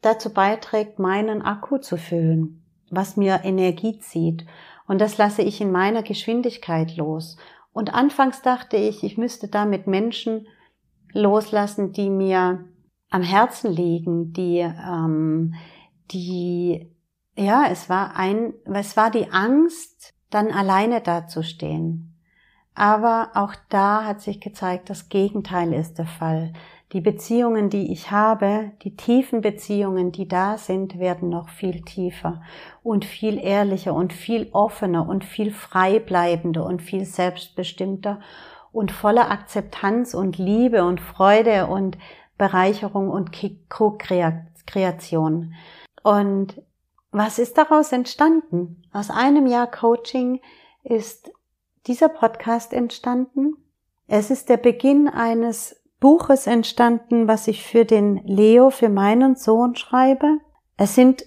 dazu 0.00 0.32
beiträgt, 0.32 0.98
meinen 0.98 1.42
Akku 1.42 1.78
zu 1.78 1.96
füllen, 1.96 2.64
was 2.90 3.16
mir 3.16 3.40
Energie 3.44 3.98
zieht. 4.00 4.44
Und 4.88 5.00
das 5.00 5.16
lasse 5.18 5.42
ich 5.42 5.60
in 5.60 5.70
meiner 5.70 6.02
Geschwindigkeit 6.02 6.96
los. 6.96 7.36
Und 7.72 7.94
anfangs 7.94 8.42
dachte 8.42 8.76
ich, 8.76 9.02
ich 9.02 9.16
müsste 9.16 9.48
damit 9.48 9.86
Menschen 9.86 10.46
loslassen, 11.12 11.92
die 11.92 12.10
mir 12.10 12.64
am 13.10 13.22
Herzen 13.22 13.70
liegen, 13.72 14.32
die, 14.32 14.58
ähm, 14.58 15.54
die, 16.10 16.90
ja, 17.36 17.66
es 17.70 17.88
war 17.88 18.16
ein, 18.16 18.54
es 18.64 18.96
war 18.96 19.10
die 19.10 19.30
Angst, 19.30 20.14
dann 20.30 20.50
alleine 20.50 21.00
dazustehen. 21.00 22.18
Aber 22.74 23.32
auch 23.34 23.54
da 23.68 24.04
hat 24.04 24.22
sich 24.22 24.40
gezeigt, 24.40 24.88
das 24.88 25.10
Gegenteil 25.10 25.74
ist 25.74 25.98
der 25.98 26.06
Fall. 26.06 26.54
Die 26.92 27.00
Beziehungen, 27.00 27.70
die 27.70 27.90
ich 27.90 28.10
habe, 28.10 28.72
die 28.82 28.94
tiefen 28.96 29.40
Beziehungen, 29.40 30.12
die 30.12 30.28
da 30.28 30.58
sind, 30.58 30.98
werden 30.98 31.30
noch 31.30 31.48
viel 31.48 31.80
tiefer 31.80 32.42
und 32.82 33.06
viel 33.06 33.38
ehrlicher 33.38 33.94
und 33.94 34.12
viel 34.12 34.50
offener 34.52 35.08
und 35.08 35.24
viel 35.24 35.52
freibleibender 35.52 36.66
und 36.66 36.82
viel 36.82 37.06
selbstbestimmter 37.06 38.20
und 38.72 38.92
voller 38.92 39.30
Akzeptanz 39.30 40.12
und 40.12 40.36
Liebe 40.36 40.84
und 40.84 41.00
Freude 41.00 41.66
und 41.66 41.96
Bereicherung 42.36 43.08
und 43.08 43.30
Co-Kreation. 43.70 45.54
Und 46.02 46.60
was 47.10 47.38
ist 47.38 47.56
daraus 47.56 47.92
entstanden? 47.92 48.82
Aus 48.92 49.08
einem 49.08 49.46
Jahr 49.46 49.70
Coaching 49.70 50.42
ist 50.82 51.32
dieser 51.86 52.10
Podcast 52.10 52.74
entstanden. 52.74 53.54
Es 54.08 54.30
ist 54.30 54.50
der 54.50 54.58
Beginn 54.58 55.08
eines 55.08 55.81
Buches 56.02 56.48
entstanden, 56.48 57.28
was 57.28 57.46
ich 57.46 57.62
für 57.62 57.84
den 57.84 58.16
Leo, 58.24 58.70
für 58.70 58.88
meinen 58.88 59.36
Sohn 59.36 59.76
schreibe. 59.76 60.38
Es 60.76 60.96
sind 60.96 61.24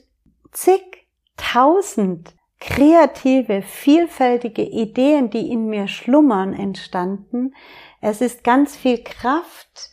zigtausend 0.51 2.35
kreative, 2.59 3.61
vielfältige 3.61 4.63
Ideen, 4.63 5.29
die 5.29 5.49
in 5.49 5.67
mir 5.67 5.87
schlummern, 5.87 6.53
entstanden. 6.53 7.55
Es 8.01 8.19
ist 8.19 8.43
ganz 8.43 8.75
viel 8.75 9.01
Kraft 9.01 9.91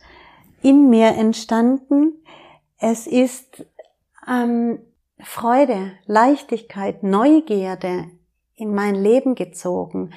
in 0.61 0.89
mir 0.89 1.15
entstanden. 1.15 2.21
Es 2.77 3.07
ist 3.07 3.65
ähm, 4.27 4.79
Freude, 5.17 5.93
Leichtigkeit, 6.07 7.03
Neugierde 7.03 8.11
in 8.55 8.75
mein 8.75 8.95
Leben 8.95 9.35
gezogen. 9.35 10.13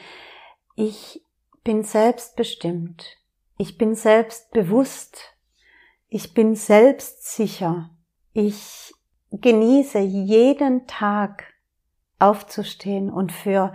Ich 0.74 1.22
bin 1.62 1.84
selbstbestimmt. 1.84 3.16
Ich 3.58 3.78
bin 3.78 3.94
selbstbewusst. 3.94 5.34
Ich 6.08 6.34
bin 6.34 6.54
selbstsicher. 6.54 7.90
Ich 8.32 8.92
genieße 9.30 9.98
jeden 9.98 10.86
Tag 10.86 11.44
aufzustehen 12.18 13.10
und 13.10 13.32
für 13.32 13.72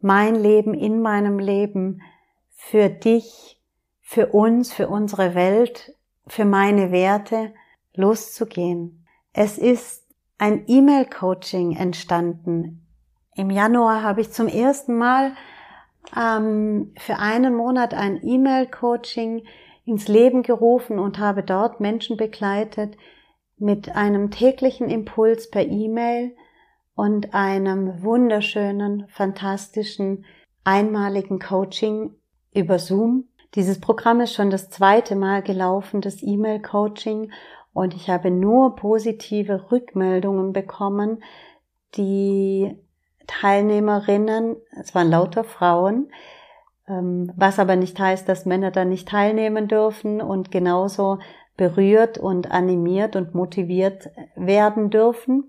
mein 0.00 0.36
Leben 0.36 0.74
in 0.74 1.02
meinem 1.02 1.38
Leben, 1.38 2.02
für 2.50 2.88
dich, 2.88 3.60
für 4.00 4.28
uns, 4.28 4.72
für 4.72 4.88
unsere 4.88 5.34
Welt, 5.34 5.94
für 6.26 6.44
meine 6.44 6.92
Werte 6.92 7.52
loszugehen. 7.94 9.04
Es 9.32 9.58
ist 9.58 10.06
ein 10.38 10.64
E-Mail-Coaching 10.68 11.76
entstanden. 11.76 12.86
Im 13.34 13.50
Januar 13.50 14.02
habe 14.02 14.20
ich 14.20 14.30
zum 14.30 14.46
ersten 14.46 14.96
Mal 14.96 15.32
ähm, 16.16 16.92
für 16.98 17.18
einen 17.18 17.54
Monat 17.54 17.94
ein 17.94 18.20
E-Mail-Coaching 18.22 19.44
ins 19.84 20.08
Leben 20.08 20.42
gerufen 20.42 20.98
und 20.98 21.18
habe 21.18 21.42
dort 21.42 21.80
Menschen 21.80 22.16
begleitet 22.16 22.96
mit 23.56 23.94
einem 23.96 24.30
täglichen 24.30 24.88
Impuls 24.88 25.50
per 25.50 25.66
E-Mail 25.66 26.36
und 26.94 27.34
einem 27.34 28.02
wunderschönen, 28.02 29.06
fantastischen, 29.08 30.24
einmaligen 30.64 31.38
Coaching 31.38 32.14
über 32.54 32.78
Zoom. 32.78 33.28
Dieses 33.54 33.80
Programm 33.80 34.20
ist 34.20 34.34
schon 34.34 34.50
das 34.50 34.68
zweite 34.68 35.16
Mal 35.16 35.42
gelaufen, 35.42 36.00
das 36.00 36.22
E-Mail-Coaching, 36.22 37.30
und 37.72 37.94
ich 37.94 38.10
habe 38.10 38.30
nur 38.32 38.74
positive 38.74 39.70
Rückmeldungen 39.70 40.52
bekommen, 40.52 41.22
die 41.96 42.76
Teilnehmerinnen, 43.28 44.56
es 44.80 44.94
waren 44.94 45.10
lauter 45.10 45.44
Frauen, 45.44 46.10
ähm, 46.88 47.30
was 47.36 47.60
aber 47.60 47.76
nicht 47.76 47.98
heißt, 48.00 48.28
dass 48.28 48.46
Männer 48.46 48.72
da 48.72 48.84
nicht 48.84 49.08
teilnehmen 49.08 49.68
dürfen 49.68 50.20
und 50.20 50.50
genauso 50.50 51.18
berührt 51.56 52.18
und 52.18 52.50
animiert 52.50 53.14
und 53.14 53.34
motiviert 53.34 54.10
werden 54.34 54.90
dürfen, 54.90 55.44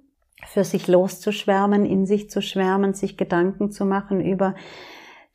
für 0.45 0.63
sich 0.63 0.87
loszuschwärmen, 0.87 1.85
in 1.85 2.05
sich 2.05 2.29
zu 2.29 2.41
schwärmen, 2.41 2.93
sich 2.93 3.17
Gedanken 3.17 3.71
zu 3.71 3.85
machen 3.85 4.21
über 4.21 4.55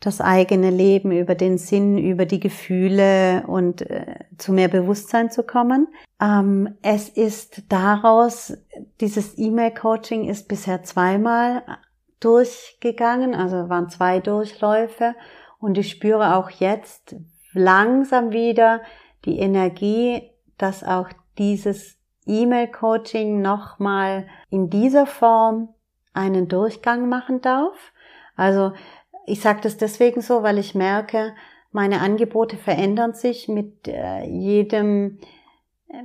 das 0.01 0.21
eigene 0.21 0.71
Leben, 0.71 1.13
über 1.13 1.35
den 1.35 1.57
Sinn, 1.57 1.97
über 1.97 2.27
die 2.27 2.41
Gefühle 2.41 3.45
und 3.47 3.89
äh, 3.89 4.17
zu 4.37 4.53
mehr 4.53 4.69
Bewusstsein 4.69 5.31
zu 5.31 5.45
kommen. 5.45 5.89
Ähm, 6.21 6.75
es 6.83 7.09
ist 7.09 7.63
daraus, 7.71 8.57
dieses 9.01 9.39
E-Mail-Coaching 9.39 10.29
ist 10.29 10.49
bisher 10.49 10.83
zweimal 10.83 11.63
durchgegangen, 12.25 13.35
also 13.35 13.69
waren 13.69 13.89
zwei 13.89 14.21
Durchläufe 14.21 15.15
und 15.59 15.79
ich 15.79 15.91
spüre 15.91 16.37
auch 16.37 16.51
jetzt 16.51 17.17
langsam 17.53 18.33
wieder 18.33 18.83
die 19.25 19.39
Energie, 19.39 20.31
dass 20.59 20.85
auch 20.85 21.09
dieses 21.39 21.99
E-Mail-Coaching 22.27 23.41
nochmal 23.41 24.27
in 24.51 24.71
dieser 24.71 25.07
Form 25.07 25.69
einen 26.13 26.49
Durchgang 26.49 27.09
machen 27.09 27.41
darf. 27.41 27.93
Also 28.37 28.73
ich 29.27 29.41
sage 29.41 29.61
das 29.63 29.77
deswegen 29.77 30.21
so, 30.21 30.43
weil 30.43 30.59
ich 30.59 30.75
merke, 30.75 31.35
Meine 31.73 32.03
Angebote 32.03 32.57
verändern 32.57 33.15
sich 33.15 33.49
mit 33.49 33.89
äh, 33.89 34.23
jedem, 34.25 35.19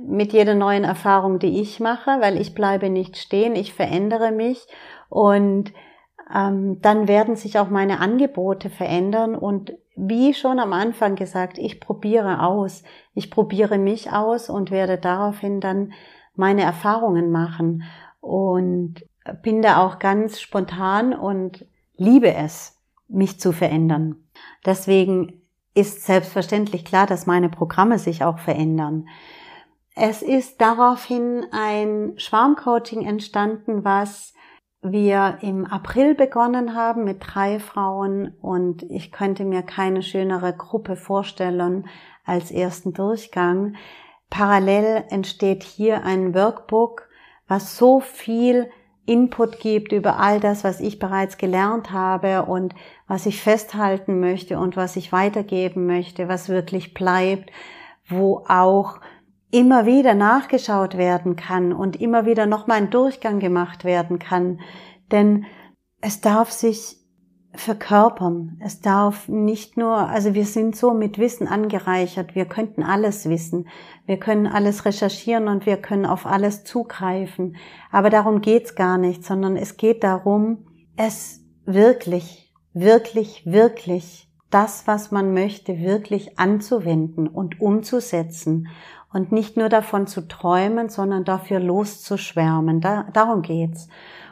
mit 0.04 0.32
jeder 0.32 0.56
neuen 0.56 0.82
Erfahrung, 0.82 1.38
die 1.38 1.60
ich 1.60 1.78
mache, 1.78 2.10
weil 2.20 2.40
ich 2.40 2.56
bleibe 2.56 2.90
nicht 2.90 3.16
stehen, 3.16 3.54
ich 3.54 3.72
verändere 3.72 4.32
mich 4.32 4.66
und 5.08 5.72
ähm, 6.34 6.80
dann 6.80 7.08
werden 7.08 7.36
sich 7.36 7.58
auch 7.58 7.70
meine 7.70 8.00
Angebote 8.00 8.70
verändern 8.70 9.34
und 9.34 9.72
wie 9.96 10.32
schon 10.34 10.58
am 10.58 10.72
Anfang 10.72 11.16
gesagt, 11.16 11.58
ich 11.58 11.80
probiere 11.80 12.42
aus, 12.42 12.82
ich 13.14 13.30
probiere 13.30 13.78
mich 13.78 14.12
aus 14.12 14.48
und 14.48 14.70
werde 14.70 14.98
daraufhin 14.98 15.60
dann 15.60 15.92
meine 16.34 16.62
Erfahrungen 16.62 17.30
machen 17.30 17.82
und 18.20 19.04
bin 19.42 19.62
da 19.62 19.84
auch 19.84 19.98
ganz 19.98 20.40
spontan 20.40 21.12
und 21.12 21.66
liebe 21.96 22.32
es, 22.32 22.78
mich 23.08 23.40
zu 23.40 23.52
verändern. 23.52 24.16
Deswegen 24.64 25.42
ist 25.74 26.04
selbstverständlich 26.06 26.84
klar, 26.84 27.06
dass 27.06 27.26
meine 27.26 27.48
Programme 27.48 27.98
sich 27.98 28.24
auch 28.24 28.38
verändern. 28.38 29.08
Es 29.94 30.22
ist 30.22 30.60
daraufhin 30.60 31.44
ein 31.50 32.14
Schwarmcoaching 32.16 33.04
entstanden, 33.04 33.84
was 33.84 34.32
wir 34.82 35.38
im 35.42 35.66
April 35.66 36.14
begonnen 36.14 36.74
haben 36.74 37.04
mit 37.04 37.18
drei 37.20 37.58
Frauen 37.58 38.34
und 38.40 38.82
ich 38.84 39.12
könnte 39.12 39.44
mir 39.44 39.62
keine 39.62 40.02
schönere 40.02 40.54
Gruppe 40.54 40.96
vorstellen 40.96 41.86
als 42.24 42.50
ersten 42.50 42.94
Durchgang. 42.94 43.74
Parallel 44.30 45.04
entsteht 45.10 45.64
hier 45.64 46.04
ein 46.04 46.34
Workbook, 46.34 47.08
was 47.46 47.76
so 47.76 48.00
viel 48.00 48.70
Input 49.04 49.58
gibt 49.58 49.92
über 49.92 50.18
all 50.18 50.40
das, 50.40 50.62
was 50.62 50.80
ich 50.80 50.98
bereits 50.98 51.36
gelernt 51.36 51.90
habe 51.90 52.44
und 52.44 52.74
was 53.08 53.26
ich 53.26 53.42
festhalten 53.42 54.20
möchte 54.20 54.58
und 54.58 54.76
was 54.76 54.96
ich 54.96 55.10
weitergeben 55.12 55.86
möchte, 55.86 56.28
was 56.28 56.48
wirklich 56.48 56.94
bleibt, 56.94 57.50
wo 58.08 58.44
auch 58.46 59.00
immer 59.50 59.86
wieder 59.86 60.14
nachgeschaut 60.14 60.96
werden 60.96 61.36
kann 61.36 61.72
und 61.72 62.00
immer 62.00 62.24
wieder 62.26 62.46
nochmal 62.46 62.78
ein 62.78 62.90
Durchgang 62.90 63.40
gemacht 63.40 63.84
werden 63.84 64.18
kann. 64.18 64.60
Denn 65.10 65.46
es 66.00 66.20
darf 66.20 66.50
sich 66.50 67.00
verkörpern. 67.52 68.60
Es 68.64 68.80
darf 68.80 69.28
nicht 69.28 69.76
nur, 69.76 69.96
also 69.96 70.34
wir 70.34 70.44
sind 70.44 70.76
so 70.76 70.94
mit 70.94 71.18
Wissen 71.18 71.48
angereichert, 71.48 72.34
wir 72.34 72.44
könnten 72.44 72.82
alles 72.82 73.28
wissen, 73.28 73.68
wir 74.06 74.18
können 74.18 74.46
alles 74.46 74.84
recherchieren 74.84 75.48
und 75.48 75.66
wir 75.66 75.76
können 75.76 76.06
auf 76.06 76.26
alles 76.26 76.62
zugreifen. 76.62 77.56
Aber 77.90 78.08
darum 78.08 78.40
geht's 78.40 78.76
gar 78.76 78.98
nicht, 78.98 79.24
sondern 79.24 79.56
es 79.56 79.76
geht 79.76 80.04
darum, 80.04 80.66
es 80.96 81.40
wirklich, 81.64 82.54
wirklich, 82.72 83.44
wirklich 83.46 84.28
das, 84.50 84.86
was 84.86 85.10
man 85.10 85.32
möchte, 85.34 85.78
wirklich 85.78 86.38
anzuwenden 86.38 87.28
und 87.28 87.60
umzusetzen 87.60 88.68
und 89.12 89.32
nicht 89.32 89.56
nur 89.56 89.68
davon 89.68 90.06
zu 90.06 90.28
träumen, 90.28 90.88
sondern 90.88 91.24
dafür 91.24 91.60
loszuschwärmen. 91.60 92.80
Da, 92.80 93.08
darum 93.12 93.42
geht's. 93.42 93.88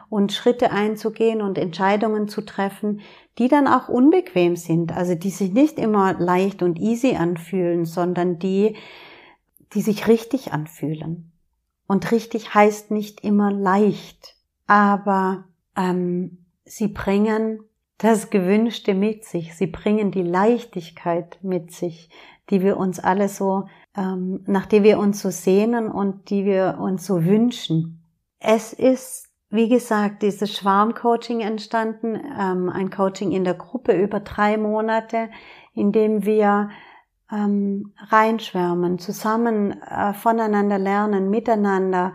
Und 0.09 0.33
Schritte 0.33 0.71
einzugehen 0.71 1.43
und 1.43 1.59
Entscheidungen 1.59 2.29
zu 2.29 2.41
treffen, 2.43 3.01
die 3.39 3.49
dann 3.49 3.67
auch 3.67 3.89
unbequem 3.89 4.57
sind, 4.57 4.97
also 4.97 5.15
die 5.15 5.31
sich 5.31 5.53
nicht 5.53 5.79
immer 5.79 6.15
leicht 6.15 6.63
und 6.63 6.79
easy 6.79 7.17
anfühlen, 7.17 7.85
sondern 7.85 8.39
die, 8.39 8.77
die 9.75 9.83
sich 9.83 10.09
richtig 10.09 10.53
anfühlen. 10.53 11.31
Und 11.87 12.11
richtig 12.11 12.55
heißt 12.55 12.91
nicht 12.91 13.23
immer 13.23 13.53
leicht, 13.53 14.37
aber 14.67 15.45
ähm, 15.77 16.45
sie 16.65 16.89
bringen 16.89 17.61
das 17.99 18.31
Gewünschte 18.31 18.95
mit 18.95 19.25
sich, 19.25 19.57
sie 19.57 19.67
bringen 19.67 20.11
die 20.11 20.23
Leichtigkeit 20.23 21.39
mit 21.43 21.73
sich, 21.73 22.11
die 22.51 22.63
wir 22.63 22.77
uns 22.77 23.01
alle 23.01 23.29
so 23.29 23.69
ähm, 23.97 24.43
nach 24.47 24.67
der 24.67 24.83
wir 24.83 24.99
uns 24.99 25.21
so 25.21 25.31
sehnen 25.31 25.91
und 25.91 26.31
die 26.31 26.45
wir 26.45 26.79
uns 26.81 27.07
so 27.07 27.25
wünschen. 27.25 28.05
Es 28.39 28.73
ist, 28.73 29.29
wie 29.51 29.69
gesagt, 29.69 30.23
dieses 30.23 30.57
Schwarmcoaching 30.57 31.41
entstanden, 31.41 32.15
ähm, 32.17 32.69
ein 32.69 32.91
Coaching 32.91 33.33
in 33.33 33.45
der 33.45 33.55
Gruppe 33.55 33.93
über 33.93 34.21
drei 34.21 34.57
Monate, 34.57 35.31
in 35.75 35.93
dem 35.93 36.25
wir 36.25 36.71
ähm, 37.33 37.93
reinschwärmen, 38.09 38.99
zusammen 38.99 39.81
äh, 39.83 40.15
voneinander 40.15 40.79
lernen, 40.79 41.31
miteinander 41.31 42.15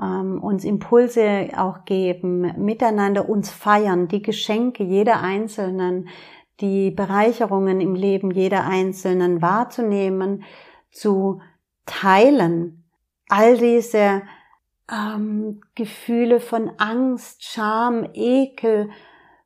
ähm, 0.00 0.42
uns 0.42 0.64
Impulse 0.64 1.50
auch 1.56 1.84
geben, 1.84 2.52
miteinander 2.58 3.28
uns 3.28 3.50
feiern, 3.50 4.08
die 4.08 4.22
Geschenke 4.22 4.82
jeder 4.82 5.22
Einzelnen, 5.22 6.08
die 6.60 6.90
Bereicherungen 6.90 7.80
im 7.80 7.94
Leben 7.94 8.30
jeder 8.30 8.66
Einzelnen 8.66 9.40
wahrzunehmen 9.40 10.44
zu 10.90 11.40
teilen. 11.86 12.84
All 13.28 13.58
diese 13.58 14.22
ähm, 14.90 15.60
Gefühle 15.74 16.40
von 16.40 16.70
Angst, 16.78 17.44
Scham, 17.44 18.08
Ekel, 18.14 18.90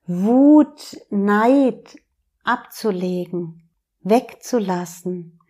Wut, 0.06 0.96
Neid 1.10 1.96
abzulegen, 2.44 3.68
wegzulassen, 4.02 5.40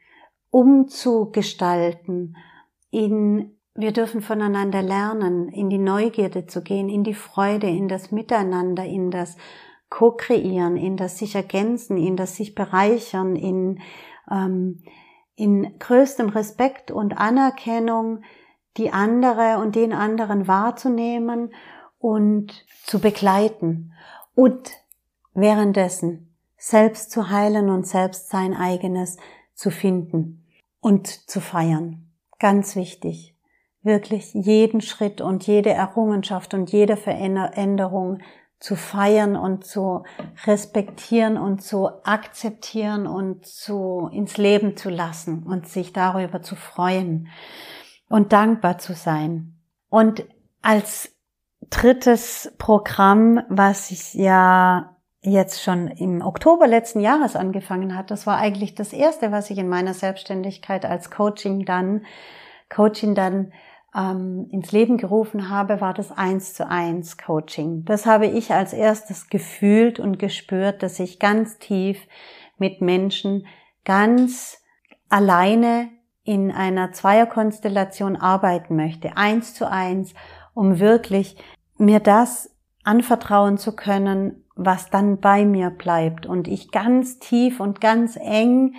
umzugestalten, 0.50 2.36
in 2.90 3.50
wir 3.76 3.90
dürfen 3.90 4.22
voneinander 4.22 4.82
lernen, 4.82 5.48
in 5.48 5.68
die 5.68 5.78
Neugierde 5.78 6.46
zu 6.46 6.62
gehen, 6.62 6.88
in 6.88 7.02
die 7.02 7.14
Freude, 7.14 7.66
in 7.66 7.88
das 7.88 8.12
Miteinander, 8.12 8.84
in 8.84 9.10
das 9.10 9.36
Co-kreieren, 9.90 10.76
in 10.76 10.96
das 10.96 11.18
sich 11.18 11.34
ergänzen, 11.34 11.96
in 11.96 12.16
das 12.16 12.36
sich 12.36 12.54
bereichern, 12.54 13.34
in 13.34 13.80
ähm, 14.30 14.82
in 15.36 15.78
größtem 15.78 16.28
Respekt 16.28 16.90
und 16.90 17.18
Anerkennung 17.18 18.22
die 18.76 18.90
andere 18.90 19.58
und 19.58 19.76
den 19.76 19.92
anderen 19.92 20.48
wahrzunehmen 20.48 21.54
und 21.98 22.66
zu 22.84 22.98
begleiten 22.98 23.92
und 24.34 24.72
währenddessen 25.32 26.34
selbst 26.56 27.10
zu 27.10 27.30
heilen 27.30 27.68
und 27.68 27.86
selbst 27.86 28.30
sein 28.30 28.54
eigenes 28.54 29.16
zu 29.54 29.70
finden 29.70 30.44
und 30.80 31.06
zu 31.06 31.40
feiern. 31.40 32.10
Ganz 32.38 32.76
wichtig. 32.76 33.36
Wirklich 33.82 34.32
jeden 34.34 34.80
Schritt 34.80 35.20
und 35.20 35.46
jede 35.46 35.70
Errungenschaft 35.70 36.54
und 36.54 36.72
jede 36.72 36.96
Veränderung 36.96 38.18
zu 38.64 38.76
feiern 38.76 39.36
und 39.36 39.66
zu 39.66 40.04
respektieren 40.46 41.36
und 41.36 41.62
zu 41.62 41.90
akzeptieren 42.02 43.06
und 43.06 43.44
zu 43.44 44.08
ins 44.10 44.38
Leben 44.38 44.74
zu 44.74 44.88
lassen 44.88 45.42
und 45.42 45.68
sich 45.68 45.92
darüber 45.92 46.40
zu 46.40 46.56
freuen 46.56 47.28
und 48.08 48.32
dankbar 48.32 48.78
zu 48.78 48.94
sein. 48.94 49.60
Und 49.90 50.24
als 50.62 51.14
drittes 51.68 52.54
Programm, 52.56 53.42
was 53.50 53.90
ich 53.90 54.14
ja 54.14 54.96
jetzt 55.20 55.62
schon 55.62 55.88
im 55.88 56.22
Oktober 56.22 56.66
letzten 56.66 57.00
Jahres 57.00 57.36
angefangen 57.36 57.94
hat, 57.94 58.10
das 58.10 58.26
war 58.26 58.38
eigentlich 58.38 58.74
das 58.74 58.94
erste, 58.94 59.30
was 59.30 59.50
ich 59.50 59.58
in 59.58 59.68
meiner 59.68 59.92
Selbstständigkeit 59.92 60.86
als 60.86 61.10
Coaching 61.10 61.66
dann, 61.66 62.06
Coaching 62.70 63.14
dann 63.14 63.52
ähm, 63.96 64.48
ins 64.50 64.72
Leben 64.72 64.96
gerufen 64.96 65.48
habe, 65.48 65.80
war 65.80 65.94
das 65.94 66.10
eins 66.10 66.54
zu 66.54 66.68
eins 66.68 67.16
Coaching. 67.16 67.84
Das 67.84 68.06
habe 68.06 68.26
ich 68.26 68.52
als 68.52 68.72
erstes 68.72 69.28
gefühlt 69.28 70.00
und 70.00 70.18
gespürt, 70.18 70.82
dass 70.82 70.98
ich 71.00 71.18
ganz 71.18 71.58
tief 71.58 71.98
mit 72.58 72.80
Menschen 72.80 73.46
ganz 73.84 74.58
alleine 75.08 75.90
in 76.24 76.50
einer 76.50 76.92
Zweierkonstellation 76.92 78.16
arbeiten 78.16 78.76
möchte, 78.76 79.16
eins 79.16 79.54
zu 79.54 79.70
eins, 79.70 80.14
um 80.54 80.80
wirklich 80.80 81.36
mir 81.76 82.00
das 82.00 82.50
anvertrauen 82.82 83.58
zu 83.58 83.76
können, 83.76 84.44
was 84.56 84.90
dann 84.90 85.20
bei 85.20 85.44
mir 85.44 85.70
bleibt 85.70 86.26
und 86.26 86.48
ich 86.48 86.70
ganz 86.70 87.18
tief 87.18 87.60
und 87.60 87.80
ganz 87.80 88.16
eng 88.16 88.74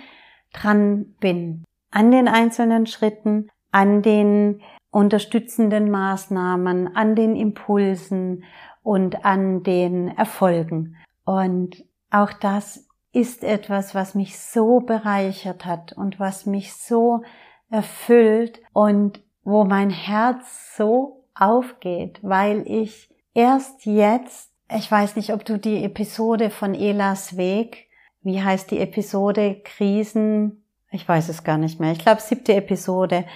dran 0.52 1.14
bin 1.20 1.64
an 1.90 2.10
den 2.10 2.28
einzelnen 2.28 2.86
Schritten, 2.86 3.48
an 3.70 4.02
den 4.02 4.60
unterstützenden 4.96 5.90
Maßnahmen, 5.90 6.96
an 6.96 7.14
den 7.14 7.36
Impulsen 7.36 8.44
und 8.82 9.26
an 9.26 9.62
den 9.62 10.08
Erfolgen. 10.08 10.96
Und 11.26 11.84
auch 12.10 12.32
das 12.32 12.88
ist 13.12 13.44
etwas, 13.44 13.94
was 13.94 14.14
mich 14.14 14.38
so 14.38 14.80
bereichert 14.80 15.66
hat 15.66 15.92
und 15.92 16.18
was 16.18 16.46
mich 16.46 16.72
so 16.72 17.22
erfüllt 17.68 18.62
und 18.72 19.20
wo 19.44 19.64
mein 19.64 19.90
Herz 19.90 20.74
so 20.78 21.26
aufgeht, 21.34 22.18
weil 22.22 22.64
ich 22.66 23.10
erst 23.34 23.84
jetzt, 23.84 24.50
ich 24.74 24.90
weiß 24.90 25.16
nicht, 25.16 25.34
ob 25.34 25.44
du 25.44 25.58
die 25.58 25.84
Episode 25.84 26.48
von 26.48 26.74
Elas 26.74 27.36
Weg, 27.36 27.90
wie 28.22 28.42
heißt 28.42 28.70
die 28.70 28.80
Episode? 28.80 29.60
Krisen, 29.62 30.64
ich 30.90 31.06
weiß 31.06 31.28
es 31.28 31.44
gar 31.44 31.58
nicht 31.58 31.80
mehr, 31.80 31.92
ich 31.92 31.98
glaube 31.98 32.22
siebte 32.22 32.54
Episode, 32.54 33.26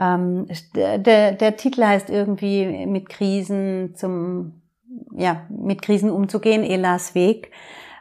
ähm, 0.00 0.46
der, 0.74 1.32
der 1.32 1.56
Titel 1.56 1.84
heißt 1.84 2.08
irgendwie 2.08 2.86
mit 2.86 3.08
Krisen 3.10 3.94
zum, 3.94 4.62
ja, 5.14 5.42
mit 5.50 5.82
Krisen 5.82 6.10
umzugehen, 6.10 6.64
Elas 6.64 7.14
Weg. 7.14 7.52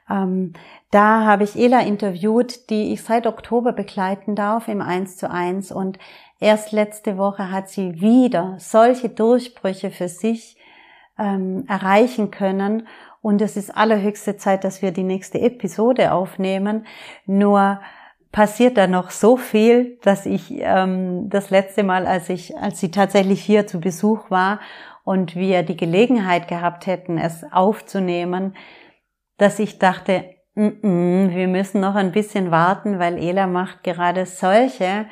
Ähm, 0.10 0.54
da 0.92 1.26
habe 1.26 1.44
ich 1.44 1.56
Ela 1.58 1.82
interviewt, 1.82 2.70
die 2.70 2.94
ich 2.94 3.04
seit 3.04 3.28
Oktober 3.28 3.74
begleiten 3.74 4.36
darf 4.36 4.68
im 4.70 4.82
1 4.82 5.18
zu 5.18 5.30
1 5.30 5.72
und 5.74 6.00
erst 6.40 6.72
letzte 6.72 7.18
Woche 7.18 7.52
hat 7.52 7.70
sie 7.70 8.02
wieder 8.02 8.56
solche 8.58 9.10
Durchbrüche 9.10 9.92
für 9.92 10.08
sich 10.08 10.58
ähm, 11.20 11.66
erreichen 11.68 12.32
können 12.32 12.88
und 13.22 13.42
es 13.42 13.58
ist 13.58 13.76
allerhöchste 13.76 14.38
Zeit, 14.38 14.64
dass 14.64 14.82
wir 14.82 14.92
die 14.92 15.04
nächste 15.04 15.42
Episode 15.42 16.14
aufnehmen. 16.14 16.86
Nur 17.26 17.82
passiert 18.32 18.78
da 18.78 18.88
noch 18.88 19.10
so 19.10 19.38
viel, 19.38 19.98
dass 20.04 20.26
ich 20.26 20.52
ähm, 20.52 21.30
das 21.30 21.50
letzte 21.50 21.84
Mal, 21.84 22.06
als 22.06 22.30
ich, 22.30 22.56
als 22.58 22.80
sie 22.80 22.92
tatsächlich 22.92 23.42
hier 23.42 23.66
zu 23.66 23.80
Besuch 23.80 24.30
war 24.30 24.60
und 25.04 25.36
wir 25.36 25.64
die 25.64 25.78
Gelegenheit 25.78 26.48
gehabt 26.48 26.86
hätten, 26.86 27.18
es 27.18 27.44
aufzunehmen, 27.52 28.56
dass 29.38 29.58
ich 29.58 29.80
dachte, 29.80 30.26
mm 30.54 30.68
-mm, 30.68 31.36
wir 31.36 31.48
müssen 31.48 31.82
noch 31.82 31.96
ein 31.96 32.12
bisschen 32.12 32.52
warten, 32.52 33.00
weil 33.00 33.18
Ela 33.18 33.48
macht 33.48 33.84
gerade 33.84 34.26
solche 34.26 35.08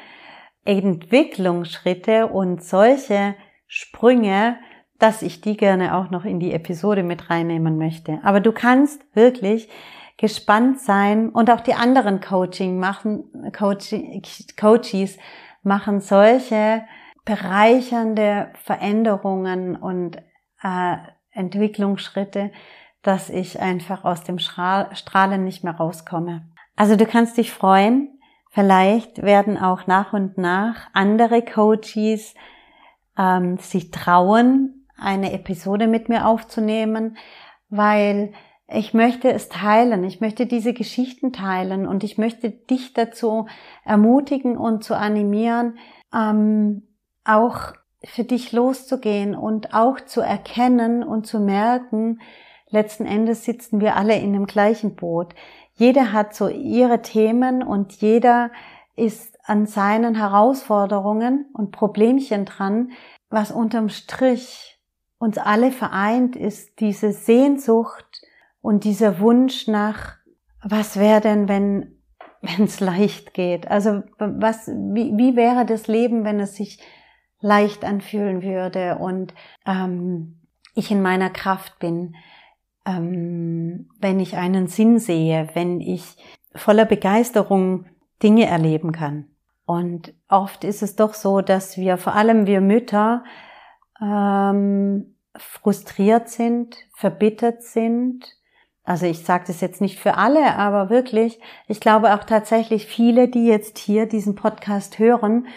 Entwicklungsschritte 0.65 2.27
und 2.27 2.63
solche 2.63 3.35
Sprünge, 3.67 4.57
dass 4.99 5.21
ich 5.21 5.41
die 5.41 5.57
gerne 5.57 5.95
auch 5.97 6.09
noch 6.09 6.25
in 6.25 6.39
die 6.39 6.53
Episode 6.53 7.03
mit 7.03 7.29
reinnehmen 7.29 7.77
möchte. 7.77 8.19
Aber 8.23 8.41
du 8.41 8.51
kannst 8.51 9.01
wirklich 9.15 9.69
gespannt 10.17 10.79
sein 10.79 11.29
und 11.29 11.49
auch 11.51 11.61
die 11.61 11.75
anderen 11.75 12.21
Coaching 12.21 12.79
machen, 12.79 13.51
Coach, 13.55 13.93
Coaches 14.59 15.17
machen 15.63 16.01
solche 16.01 16.83
bereichernde 17.23 18.51
Veränderungen 18.63 19.75
und 19.75 20.17
äh, 20.63 20.97
Entwicklungsschritte, 21.31 22.51
dass 23.03 23.29
ich 23.29 23.59
einfach 23.59 24.05
aus 24.05 24.23
dem 24.23 24.39
Strahlen 24.39 25.43
nicht 25.43 25.63
mehr 25.63 25.75
rauskomme. 25.75 26.47
Also 26.75 26.95
du 26.95 27.05
kannst 27.05 27.37
dich 27.37 27.51
freuen. 27.51 28.19
Vielleicht 28.49 29.21
werden 29.21 29.57
auch 29.57 29.87
nach 29.87 30.13
und 30.13 30.37
nach 30.37 30.87
andere 30.93 31.43
Coaches 31.43 32.33
ähm, 33.17 33.57
sich 33.57 33.91
trauen, 33.91 34.87
eine 34.97 35.33
Episode 35.33 35.87
mit 35.87 36.09
mir 36.09 36.25
aufzunehmen, 36.25 37.17
weil 37.69 38.33
ich 38.69 38.93
möchte 38.93 39.31
es 39.31 39.47
teilen, 39.47 40.03
ich 40.03 40.19
möchte 40.19 40.45
diese 40.45 40.73
Geschichten 40.73 41.31
teilen 41.31 41.87
und 41.87 42.03
ich 42.03 42.17
möchte 42.17 42.49
dich 42.49 42.93
dazu 42.93 43.47
ermutigen 43.85 44.57
und 44.57 44.83
zu 44.83 44.95
animieren, 44.95 45.77
ähm, 46.13 46.83
auch 47.23 47.73
für 48.03 48.23
dich 48.23 48.51
loszugehen 48.51 49.35
und 49.35 49.73
auch 49.73 50.01
zu 50.01 50.21
erkennen 50.21 51.03
und 51.03 51.25
zu 51.25 51.39
merken, 51.39 52.19
letzten 52.69 53.05
Endes 53.05 53.45
sitzen 53.45 53.79
wir 53.79 53.95
alle 53.95 54.17
in 54.17 54.33
dem 54.33 54.45
gleichen 54.45 54.95
Boot. 54.95 55.33
Jeder 55.73 56.11
hat 56.11 56.35
so 56.35 56.49
ihre 56.49 57.01
Themen 57.01 57.63
und 57.63 57.93
jeder 57.93 58.51
ist 58.95 59.37
an 59.45 59.65
seinen 59.65 60.15
Herausforderungen 60.15 61.45
und 61.53 61.71
Problemchen 61.71 62.45
dran, 62.45 62.91
was 63.29 63.51
unterm 63.51 63.89
Strich 63.89 64.79
uns 65.19 65.37
alle 65.37 65.71
vereint, 65.71 66.35
ist 66.35 66.79
diese 66.79 67.11
Sehnsucht 67.11 68.06
und 68.67 68.83
dieser 68.83 69.21
Wunsch 69.21 69.67
nach, 69.67 70.17
was 70.61 70.99
wäre 70.99 71.21
denn, 71.21 71.47
wenn 71.47 71.93
wenn 72.41 72.65
es 72.65 72.81
leicht 72.81 73.33
geht? 73.33 73.71
Also 73.71 74.03
was, 74.17 74.67
wie, 74.67 75.15
wie 75.15 75.37
wäre 75.37 75.65
das 75.65 75.87
Leben, 75.87 76.25
wenn 76.25 76.41
es 76.41 76.55
sich 76.55 76.79
leicht 77.39 77.85
anfühlen 77.85 78.43
würde 78.43 78.97
und 78.97 79.33
ähm, 79.65 80.41
ich 80.75 80.91
in 80.91 81.01
meiner 81.01 81.29
Kraft 81.29 81.79
bin, 81.79 82.17
ähm, 82.85 83.89
wenn 84.01 84.19
ich 84.19 84.35
einen 84.35 84.67
Sinn 84.67 84.99
sehe, 84.99 85.47
wenn 85.53 85.79
ich 85.79 86.17
voller 86.53 86.85
Begeisterung 86.85 87.85
Dinge 88.21 88.47
erleben 88.47 88.91
kann. 88.91 89.27
Und 89.65 90.13
oft 90.27 90.65
ist 90.65 90.83
es 90.83 90.97
doch 90.97 91.13
so, 91.13 91.39
dass 91.39 91.77
wir, 91.77 91.95
vor 91.95 92.15
allem 92.15 92.47
wir 92.47 92.59
Mütter, 92.59 93.23
ähm, 94.01 95.15
frustriert 95.37 96.27
sind, 96.27 96.75
verbittert 96.93 97.63
sind. 97.63 98.37
Also 98.87 99.05
ich 99.05 99.25
sage 99.25 99.43
das 99.47 99.61
jetzt 99.61 99.81
nicht 99.81 99.99
für 99.99 100.15
alle, 100.15 100.55
aber 100.55 100.89
wirklich, 100.89 101.39
ich 101.67 101.79
glaube 101.79 102.13
auch 102.15 102.23
tatsächlich 102.23 102.85
viele, 102.85 103.27
die 103.27 103.45
jetzt 103.45 103.77
hier 103.77 104.05
diesen 104.05 104.35
Podcast 104.35 104.97
hören, 104.97 105.47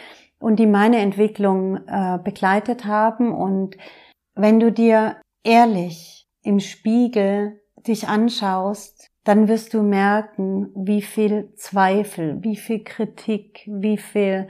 und 0.40 0.56
die 0.56 0.66
meine 0.66 0.98
Entwicklung 0.98 1.86
äh, 1.86 2.18
begleitet 2.22 2.86
haben. 2.86 3.32
Und 3.32 3.76
wenn 4.34 4.58
du 4.58 4.72
dir 4.72 5.20
ehrlich 5.44 6.26
im 6.42 6.58
Spiegel 6.58 7.60
dich 7.86 8.08
anschaust, 8.08 9.10
dann 9.22 9.48
wirst 9.48 9.74
du 9.74 9.82
merken, 9.82 10.70
wie 10.74 11.02
viel 11.02 11.52
Zweifel, 11.54 12.42
wie 12.42 12.56
viel 12.56 12.82
Kritik, 12.82 13.68
wie 13.70 13.98
viel 13.98 14.48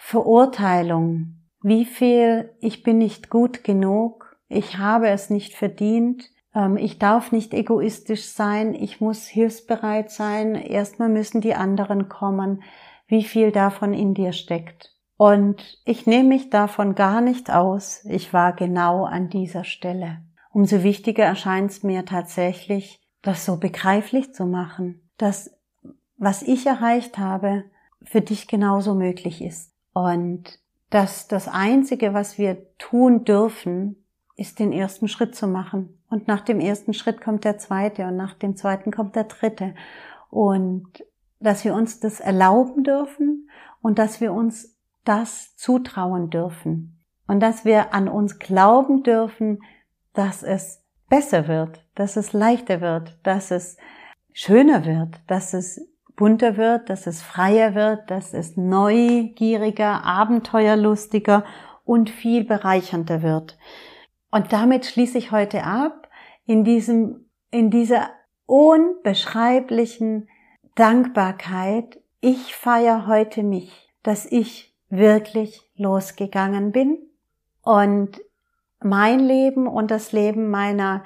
Verurteilung, 0.00 1.34
wie 1.62 1.84
viel 1.84 2.54
ich 2.60 2.84
bin 2.84 2.98
nicht 2.98 3.28
gut 3.28 3.64
genug, 3.64 4.36
ich 4.48 4.78
habe 4.78 5.08
es 5.08 5.30
nicht 5.30 5.54
verdient, 5.54 6.30
ich 6.76 6.98
darf 6.98 7.32
nicht 7.32 7.52
egoistisch 7.52 8.26
sein, 8.26 8.74
ich 8.74 9.00
muss 9.00 9.26
hilfsbereit 9.26 10.10
sein, 10.10 10.54
erstmal 10.54 11.08
müssen 11.08 11.40
die 11.40 11.54
anderen 11.54 12.08
kommen, 12.08 12.62
wie 13.08 13.24
viel 13.24 13.50
davon 13.50 13.92
in 13.92 14.14
dir 14.14 14.32
steckt. 14.32 14.92
Und 15.16 15.80
ich 15.84 16.06
nehme 16.06 16.28
mich 16.28 16.50
davon 16.50 16.94
gar 16.94 17.20
nicht 17.20 17.50
aus. 17.50 18.04
Ich 18.04 18.32
war 18.32 18.52
genau 18.52 19.04
an 19.04 19.30
dieser 19.30 19.64
Stelle. 19.64 20.22
Umso 20.52 20.82
wichtiger 20.82 21.24
erscheint 21.24 21.70
es 21.70 21.82
mir 21.82 22.04
tatsächlich, 22.04 23.00
das 23.22 23.44
so 23.44 23.56
begreiflich 23.56 24.32
zu 24.32 24.46
machen, 24.46 25.00
dass 25.16 25.56
was 26.16 26.42
ich 26.42 26.66
erreicht 26.66 27.18
habe, 27.18 27.64
für 28.02 28.20
dich 28.20 28.46
genauso 28.46 28.94
möglich 28.94 29.42
ist. 29.42 29.72
Und 29.92 30.60
dass 30.90 31.26
das 31.26 31.48
Einzige, 31.48 32.14
was 32.14 32.38
wir 32.38 32.76
tun 32.78 33.24
dürfen, 33.24 34.04
ist 34.36 34.58
den 34.58 34.72
ersten 34.72 35.08
Schritt 35.08 35.34
zu 35.34 35.46
machen. 35.46 35.98
Und 36.14 36.28
nach 36.28 36.42
dem 36.42 36.60
ersten 36.60 36.94
Schritt 36.94 37.20
kommt 37.20 37.42
der 37.42 37.58
zweite 37.58 38.06
und 38.06 38.16
nach 38.16 38.34
dem 38.34 38.54
zweiten 38.54 38.92
kommt 38.92 39.16
der 39.16 39.24
dritte. 39.24 39.74
Und 40.30 40.86
dass 41.40 41.64
wir 41.64 41.74
uns 41.74 41.98
das 41.98 42.20
erlauben 42.20 42.84
dürfen 42.84 43.50
und 43.82 43.98
dass 43.98 44.20
wir 44.20 44.32
uns 44.32 44.78
das 45.04 45.56
zutrauen 45.56 46.30
dürfen 46.30 47.04
und 47.26 47.40
dass 47.40 47.64
wir 47.64 47.94
an 47.94 48.06
uns 48.06 48.38
glauben 48.38 49.02
dürfen, 49.02 49.58
dass 50.12 50.44
es 50.44 50.84
besser 51.08 51.48
wird, 51.48 51.84
dass 51.96 52.14
es 52.14 52.32
leichter 52.32 52.80
wird, 52.80 53.18
dass 53.24 53.50
es 53.50 53.76
schöner 54.32 54.84
wird, 54.84 55.20
dass 55.26 55.52
es 55.52 55.84
bunter 56.14 56.56
wird, 56.56 56.90
dass 56.90 57.08
es 57.08 57.22
freier 57.22 57.74
wird, 57.74 58.08
dass 58.08 58.34
es 58.34 58.56
neugieriger, 58.56 60.04
abenteuerlustiger 60.04 61.44
und 61.84 62.08
viel 62.08 62.44
bereichernder 62.44 63.22
wird. 63.22 63.58
Und 64.30 64.52
damit 64.52 64.86
schließe 64.86 65.18
ich 65.18 65.32
heute 65.32 65.64
ab 65.64 66.03
in 66.46 66.64
diesem, 66.64 67.26
in 67.50 67.70
dieser 67.70 68.10
unbeschreiblichen 68.46 70.28
Dankbarkeit. 70.74 72.00
Ich 72.20 72.54
feiere 72.54 73.06
heute 73.06 73.42
mich, 73.42 73.90
dass 74.02 74.26
ich 74.26 74.74
wirklich 74.88 75.70
losgegangen 75.76 76.72
bin 76.72 76.98
und 77.62 78.20
mein 78.82 79.20
Leben 79.20 79.66
und 79.66 79.90
das 79.90 80.12
Leben 80.12 80.50
meiner 80.50 81.04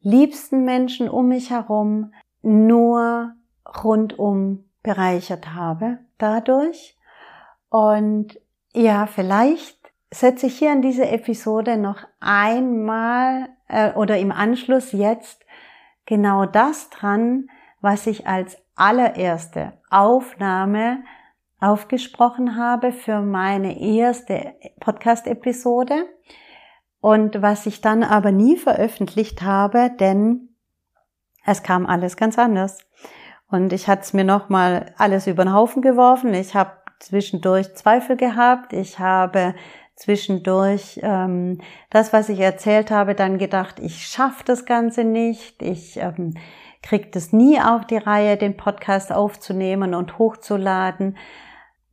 liebsten 0.00 0.64
Menschen 0.64 1.08
um 1.08 1.28
mich 1.28 1.50
herum 1.50 2.12
nur 2.42 3.34
rundum 3.84 4.64
bereichert 4.82 5.54
habe 5.54 5.98
dadurch. 6.18 6.96
Und 7.68 8.40
ja, 8.74 9.06
vielleicht 9.06 9.78
setze 10.10 10.46
ich 10.46 10.58
hier 10.58 10.72
in 10.72 10.82
dieser 10.82 11.12
Episode 11.12 11.76
noch 11.76 11.98
einmal 12.18 13.48
äh, 13.70 13.92
oder 13.94 14.18
im 14.18 14.32
Anschluss 14.32 14.92
jetzt 14.92 15.44
genau 16.06 16.46
das 16.46 16.90
dran, 16.90 17.48
was 17.80 18.06
ich 18.06 18.26
als 18.26 18.58
allererste 18.74 19.74
Aufnahme 19.90 21.02
aufgesprochen 21.60 22.56
habe 22.56 22.92
für 22.92 23.20
meine 23.20 23.78
erste 23.80 24.54
Podcast-Episode 24.80 26.06
und 27.00 27.42
was 27.42 27.66
ich 27.66 27.80
dann 27.80 28.02
aber 28.02 28.32
nie 28.32 28.56
veröffentlicht 28.56 29.42
habe, 29.42 29.90
denn 29.98 30.48
es 31.44 31.62
kam 31.62 31.86
alles 31.86 32.16
ganz 32.16 32.38
anders. 32.38 32.78
Und 33.50 33.72
ich 33.72 33.88
hatte 33.88 34.02
es 34.02 34.12
mir 34.12 34.24
nochmal 34.24 34.94
alles 34.96 35.26
über 35.26 35.44
den 35.44 35.52
Haufen 35.52 35.82
geworfen. 35.82 36.32
Ich 36.34 36.54
habe 36.54 36.72
zwischendurch 37.00 37.74
Zweifel 37.74 38.16
gehabt. 38.16 38.72
Ich 38.72 38.98
habe 38.98 39.54
zwischendurch 40.00 40.98
ähm, 41.02 41.58
das, 41.90 42.14
was 42.14 42.30
ich 42.30 42.40
erzählt 42.40 42.90
habe, 42.90 43.14
dann 43.14 43.36
gedacht, 43.36 43.78
ich 43.80 44.06
schaffe 44.06 44.42
das 44.46 44.64
Ganze 44.64 45.04
nicht. 45.04 45.60
Ich 45.60 45.98
ähm, 45.98 46.34
kriege 46.82 47.08
das 47.10 47.34
nie 47.34 47.60
auf 47.60 47.84
die 47.84 47.98
Reihe, 47.98 48.38
den 48.38 48.56
Podcast 48.56 49.12
aufzunehmen 49.12 49.94
und 49.94 50.18
hochzuladen 50.18 51.18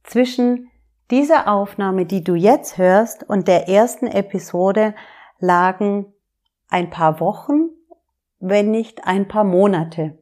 zwischen 0.04 0.70
dieser 1.12 1.52
Aufnahme, 1.52 2.06
die 2.06 2.24
du 2.24 2.36
jetzt 2.36 2.78
hörst, 2.78 3.28
und 3.28 3.50
der 3.50 3.68
ersten 3.68 4.08
Episode 4.08 4.96
lagen 5.40 6.14
ein 6.70 6.90
paar 6.90 7.20
Wochen, 7.20 7.72
wenn 8.40 8.72
nicht 8.72 9.06
ein 9.06 9.28
paar 9.28 9.44
Monate. 9.44 10.18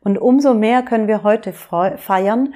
Und 0.00 0.18
umso 0.18 0.52
mehr 0.52 0.82
können 0.82 1.08
wir 1.08 1.22
heute 1.22 1.54
feiern, 1.54 2.54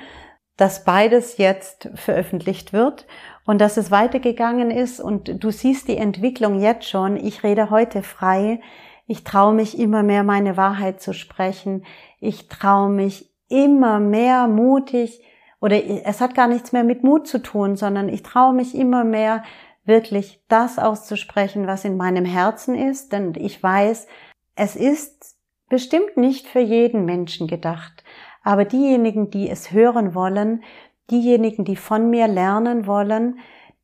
dass 0.59 0.85
beides 0.85 1.39
jetzt 1.39 1.89
veröffentlicht 1.95 2.75
wird 2.75 3.07
und 3.49 3.63
dass 3.63 3.79
es 3.79 3.91
weitergegangen 3.91 4.71
ist 4.71 5.01
und 5.01 5.43
du 5.43 5.51
siehst 5.51 5.89
die 5.89 5.97
Entwicklung 5.97 6.61
jetzt 6.61 6.87
schon. 6.87 7.17
Ich 7.17 7.43
rede 7.43 7.71
heute 7.71 8.03
frei. 8.03 8.61
Ich 9.07 9.25
traue 9.25 9.55
mich 9.55 9.79
immer 9.79 10.03
mehr 10.03 10.23
meine 10.23 10.59
Wahrheit 10.59 11.01
zu 11.01 11.15
sprechen. 11.15 11.87
Ich 12.21 12.49
traue 12.49 12.91
mich 12.91 13.33
immer 13.49 14.01
mehr 14.01 14.49
mutig 14.49 15.23
oder 15.63 15.83
es 15.83 16.21
hat 16.21 16.35
gar 16.35 16.47
nichts 16.47 16.73
mehr 16.73 16.85
mit 16.85 17.05
Mut 17.05 17.27
zu 17.27 17.39
tun, 17.39 17.77
sondern 17.77 18.11
ich 18.11 18.23
traue 18.23 18.53
mich 18.53 18.75
immer 18.75 19.03
mehr 19.03 19.43
wirklich 19.83 20.45
das 20.49 20.79
auszusprechen, 20.79 21.67
was 21.67 21.87
in 21.87 21.97
meinem 21.97 22.27
Herzen 22.27 22.75
ist, 22.75 23.15
denn 23.15 23.33
ich 23.35 23.63
weiß, 23.63 24.09
es 24.57 24.77
ist 24.77 25.39
bestimmt 25.71 26.19
nicht 26.19 26.49
für 26.49 26.61
jeden 26.61 27.07
Menschen 27.07 27.47
gedacht, 27.47 28.05
aber 28.43 28.67
diejenigen, 28.67 29.31
die 29.31 29.49
es 29.49 29.73
hören 29.73 30.15
wollen, 30.15 30.63
diejenigen, 31.11 31.65
die 31.65 31.77
von 31.77 32.11
mir 32.11 32.29
lernen 32.29 32.87
wollen, 32.87 33.39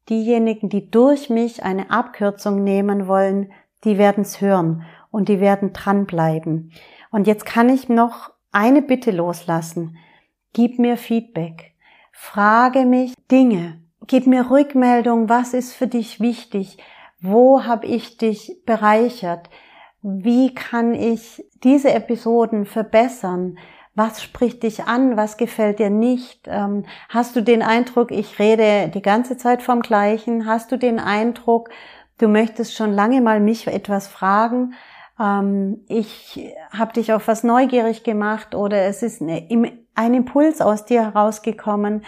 diejenigen, 0.09 0.69
die 0.69 0.91
durch 0.91 1.31
mich 1.31 1.63
eine 1.63 1.91
Abkürzung 1.91 2.63
nehmen 2.63 3.07
wollen, 3.07 3.53
die 3.85 3.99
werden 3.99 4.23
es 4.23 4.41
hören 4.41 4.85
und 5.11 5.29
die 5.29 5.41
werden 5.41 5.73
dranbleiben. 5.73 6.73
Und 7.11 7.27
jetzt 7.27 7.47
kann 7.47 7.69
ich 7.69 7.89
noch 7.89 8.31
eine 8.53 8.83
Bitte 8.83 9.11
loslassen. 9.11 9.97
Gib 10.53 10.79
mir 10.79 10.97
Feedback. 10.97 11.75
Frage 12.13 12.85
mich 12.85 13.15
Dinge. 13.31 13.81
Gib 14.07 14.27
mir 14.27 14.51
Rückmeldung. 14.51 15.29
Was 15.29 15.55
ist 15.55 15.73
für 15.73 15.87
dich 15.87 16.21
wichtig? 16.21 16.79
Wo 17.21 17.65
habe 17.65 17.87
ich 17.87 18.19
dich 18.19 18.63
bereichert? 18.67 19.49
Wie 20.03 20.55
kann 20.55 20.95
ich 20.95 21.45
diese 21.63 21.93
Episoden 21.93 22.67
verbessern? 22.67 23.59
Was 23.95 24.23
spricht 24.23 24.65
dich 24.65 24.85
an? 24.85 25.17
Was 25.17 25.37
gefällt 25.37 25.79
dir 25.79 25.91
nicht? 25.91 26.47
Ähm, 26.47 26.85
hast 27.09 27.37
du 27.37 27.43
den 27.43 27.63
Eindruck, 27.63 28.11
ich 28.11 28.39
rede 28.39 28.91
die 28.93 29.03
ganze 29.03 29.37
Zeit 29.37 29.63
vom 29.63 29.83
Gleichen? 29.83 30.47
Hast 30.47 30.73
du 30.73 30.77
den 30.77 30.99
Eindruck, 30.99 31.71
du 32.19 32.27
möchtest 32.29 32.75
schon 32.75 32.93
lange 32.93 33.21
mal 33.21 33.39
mich 33.39 33.69
etwas 33.69 34.09
fragen? 34.09 34.75
Ähm, 35.21 35.85
ich 35.87 36.53
habe 36.77 36.93
dich 36.93 37.13
auf 37.13 37.29
was 37.29 37.45
neugierig 37.45 38.03
gemacht 38.03 38.57
oder 38.57 38.83
es 38.83 39.03
ist 39.03 39.21
ein 39.23 40.15
Impuls 40.15 40.61
aus 40.61 40.85
dir 40.85 41.03
herausgekommen, 41.03 42.05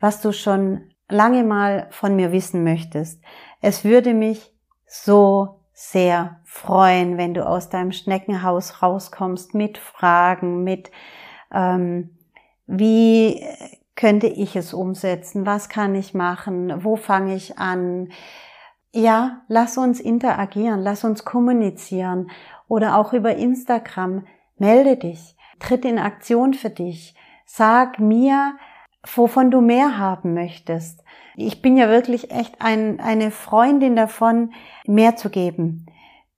was 0.00 0.22
du 0.22 0.32
schon 0.32 0.92
lange 1.10 1.44
mal 1.44 1.88
von 1.90 2.16
mir 2.16 2.32
wissen 2.32 2.64
möchtest. 2.64 3.22
Es 3.60 3.84
würde 3.84 4.14
mich 4.14 4.50
so 4.86 5.60
sehr 5.74 6.40
freuen, 6.52 7.16
wenn 7.16 7.32
du 7.32 7.46
aus 7.46 7.70
deinem 7.70 7.92
Schneckenhaus 7.92 8.82
rauskommst 8.82 9.54
mit 9.54 9.78
Fragen, 9.78 10.62
mit 10.64 10.90
ähm, 11.50 12.10
wie 12.66 13.42
könnte 13.96 14.26
ich 14.26 14.54
es 14.54 14.74
umsetzen, 14.74 15.46
was 15.46 15.70
kann 15.70 15.94
ich 15.94 16.12
machen, 16.12 16.84
wo 16.84 16.96
fange 16.96 17.34
ich 17.34 17.58
an, 17.58 18.10
ja, 18.92 19.40
lass 19.48 19.78
uns 19.78 19.98
interagieren, 19.98 20.80
lass 20.82 21.04
uns 21.04 21.24
kommunizieren 21.24 22.30
oder 22.68 22.98
auch 22.98 23.14
über 23.14 23.34
Instagram. 23.34 24.26
Melde 24.58 24.98
dich, 24.98 25.36
tritt 25.58 25.86
in 25.86 25.98
Aktion 25.98 26.52
für 26.52 26.70
dich. 26.70 27.14
Sag 27.46 27.98
mir, 27.98 28.56
wovon 29.14 29.50
du 29.50 29.62
mehr 29.62 29.96
haben 29.96 30.34
möchtest. 30.34 31.02
Ich 31.34 31.62
bin 31.62 31.78
ja 31.78 31.88
wirklich 31.88 32.30
echt 32.30 32.60
ein, 32.60 33.00
eine 33.00 33.30
Freundin 33.30 33.96
davon, 33.96 34.52
mehr 34.86 35.16
zu 35.16 35.30
geben, 35.30 35.86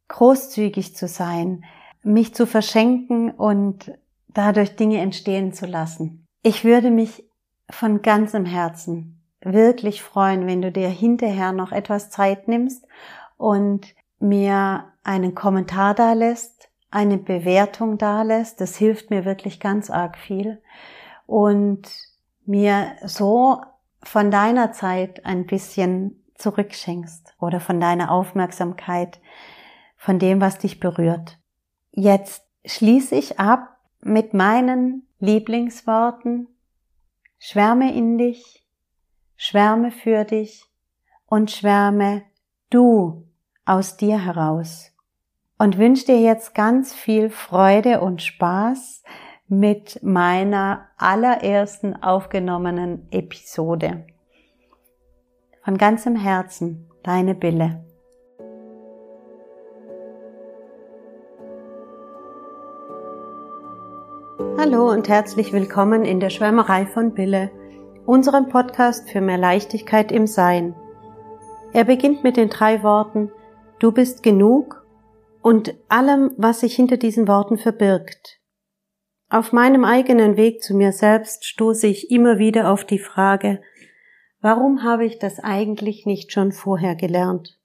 großzügig 0.08 0.96
zu 0.96 1.08
sein, 1.08 1.64
mich 2.02 2.34
zu 2.34 2.46
verschenken 2.46 3.30
und 3.30 3.92
dadurch 4.28 4.76
Dinge 4.76 4.98
entstehen 4.98 5.52
zu 5.52 5.66
lassen. 5.66 6.26
Ich 6.42 6.64
würde 6.64 6.90
mich 6.90 7.24
von 7.70 8.02
ganzem 8.02 8.44
Herzen 8.44 9.22
wirklich 9.40 10.02
freuen, 10.02 10.46
wenn 10.46 10.62
du 10.62 10.70
dir 10.70 10.88
hinterher 10.88 11.52
noch 11.52 11.72
etwas 11.72 12.10
Zeit 12.10 12.48
nimmst 12.48 12.86
und 13.36 13.94
mir 14.18 14.92
einen 15.02 15.34
Kommentar 15.34 15.94
da 15.94 16.12
lässt, 16.12 16.68
eine 16.90 17.18
Bewertung 17.18 17.98
da 17.98 18.22
lässt. 18.22 18.60
Das 18.60 18.76
hilft 18.76 19.10
mir 19.10 19.24
wirklich 19.24 19.60
ganz 19.60 19.90
arg 19.90 20.16
viel. 20.16 20.62
Und 21.26 21.88
mir 22.46 22.92
so 23.04 23.60
von 24.02 24.30
deiner 24.30 24.72
Zeit 24.72 25.24
ein 25.24 25.46
bisschen 25.46 26.22
zurückschenkst 26.36 27.34
oder 27.40 27.60
von 27.60 27.80
deiner 27.80 28.10
Aufmerksamkeit, 28.10 29.20
von 30.04 30.18
dem, 30.18 30.42
was 30.42 30.58
dich 30.58 30.80
berührt. 30.80 31.38
Jetzt 31.90 32.46
schließe 32.66 33.14
ich 33.14 33.40
ab 33.40 33.78
mit 34.02 34.34
meinen 34.34 35.08
Lieblingsworten. 35.18 36.46
Schwärme 37.38 37.94
in 37.94 38.18
dich, 38.18 38.66
schwärme 39.36 39.90
für 39.90 40.24
dich 40.24 40.70
und 41.24 41.50
schwärme 41.50 42.22
du 42.68 43.26
aus 43.64 43.96
dir 43.96 44.22
heraus. 44.22 44.92
Und 45.58 45.78
wünsche 45.78 46.04
dir 46.04 46.20
jetzt 46.20 46.54
ganz 46.54 46.92
viel 46.92 47.30
Freude 47.30 48.02
und 48.02 48.20
Spaß 48.20 49.04
mit 49.48 50.02
meiner 50.02 50.86
allerersten 50.98 51.96
aufgenommenen 52.02 53.08
Episode. 53.10 54.06
Von 55.62 55.78
ganzem 55.78 56.14
Herzen, 56.14 56.90
deine 57.02 57.34
Bille. 57.34 57.83
Hallo 64.66 64.90
und 64.90 65.10
herzlich 65.10 65.52
willkommen 65.52 66.06
in 66.06 66.20
der 66.20 66.30
Schwärmerei 66.30 66.86
von 66.86 67.12
Bille 67.12 67.50
unserem 68.06 68.48
Podcast 68.48 69.10
für 69.10 69.20
mehr 69.20 69.36
Leichtigkeit 69.36 70.10
im 70.10 70.26
Sein. 70.26 70.74
Er 71.74 71.84
beginnt 71.84 72.24
mit 72.24 72.38
den 72.38 72.48
drei 72.48 72.82
Worten 72.82 73.30
Du 73.78 73.92
bist 73.92 74.22
genug 74.22 74.86
und 75.42 75.74
allem, 75.90 76.30
was 76.38 76.60
sich 76.60 76.74
hinter 76.74 76.96
diesen 76.96 77.28
Worten 77.28 77.58
verbirgt. 77.58 78.40
Auf 79.28 79.52
meinem 79.52 79.84
eigenen 79.84 80.38
Weg 80.38 80.62
zu 80.62 80.74
mir 80.74 80.92
selbst 80.92 81.44
stoße 81.44 81.86
ich 81.86 82.10
immer 82.10 82.38
wieder 82.38 82.70
auf 82.70 82.86
die 82.86 82.98
Frage, 82.98 83.60
warum 84.40 84.82
habe 84.82 85.04
ich 85.04 85.18
das 85.18 85.40
eigentlich 85.40 86.06
nicht 86.06 86.32
schon 86.32 86.52
vorher 86.52 86.94
gelernt? 86.94 87.58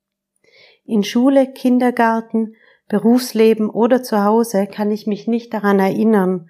In 0.83 1.05
Schule, 1.05 1.47
Kindergarten, 1.53 2.55
Berufsleben 2.89 3.69
oder 3.69 4.03
zu 4.03 4.21
Hause 4.21 4.67
kann 4.67 4.91
ich 4.91 5.07
mich 5.07 5.27
nicht 5.27 5.53
daran 5.53 5.79
erinnern, 5.79 6.49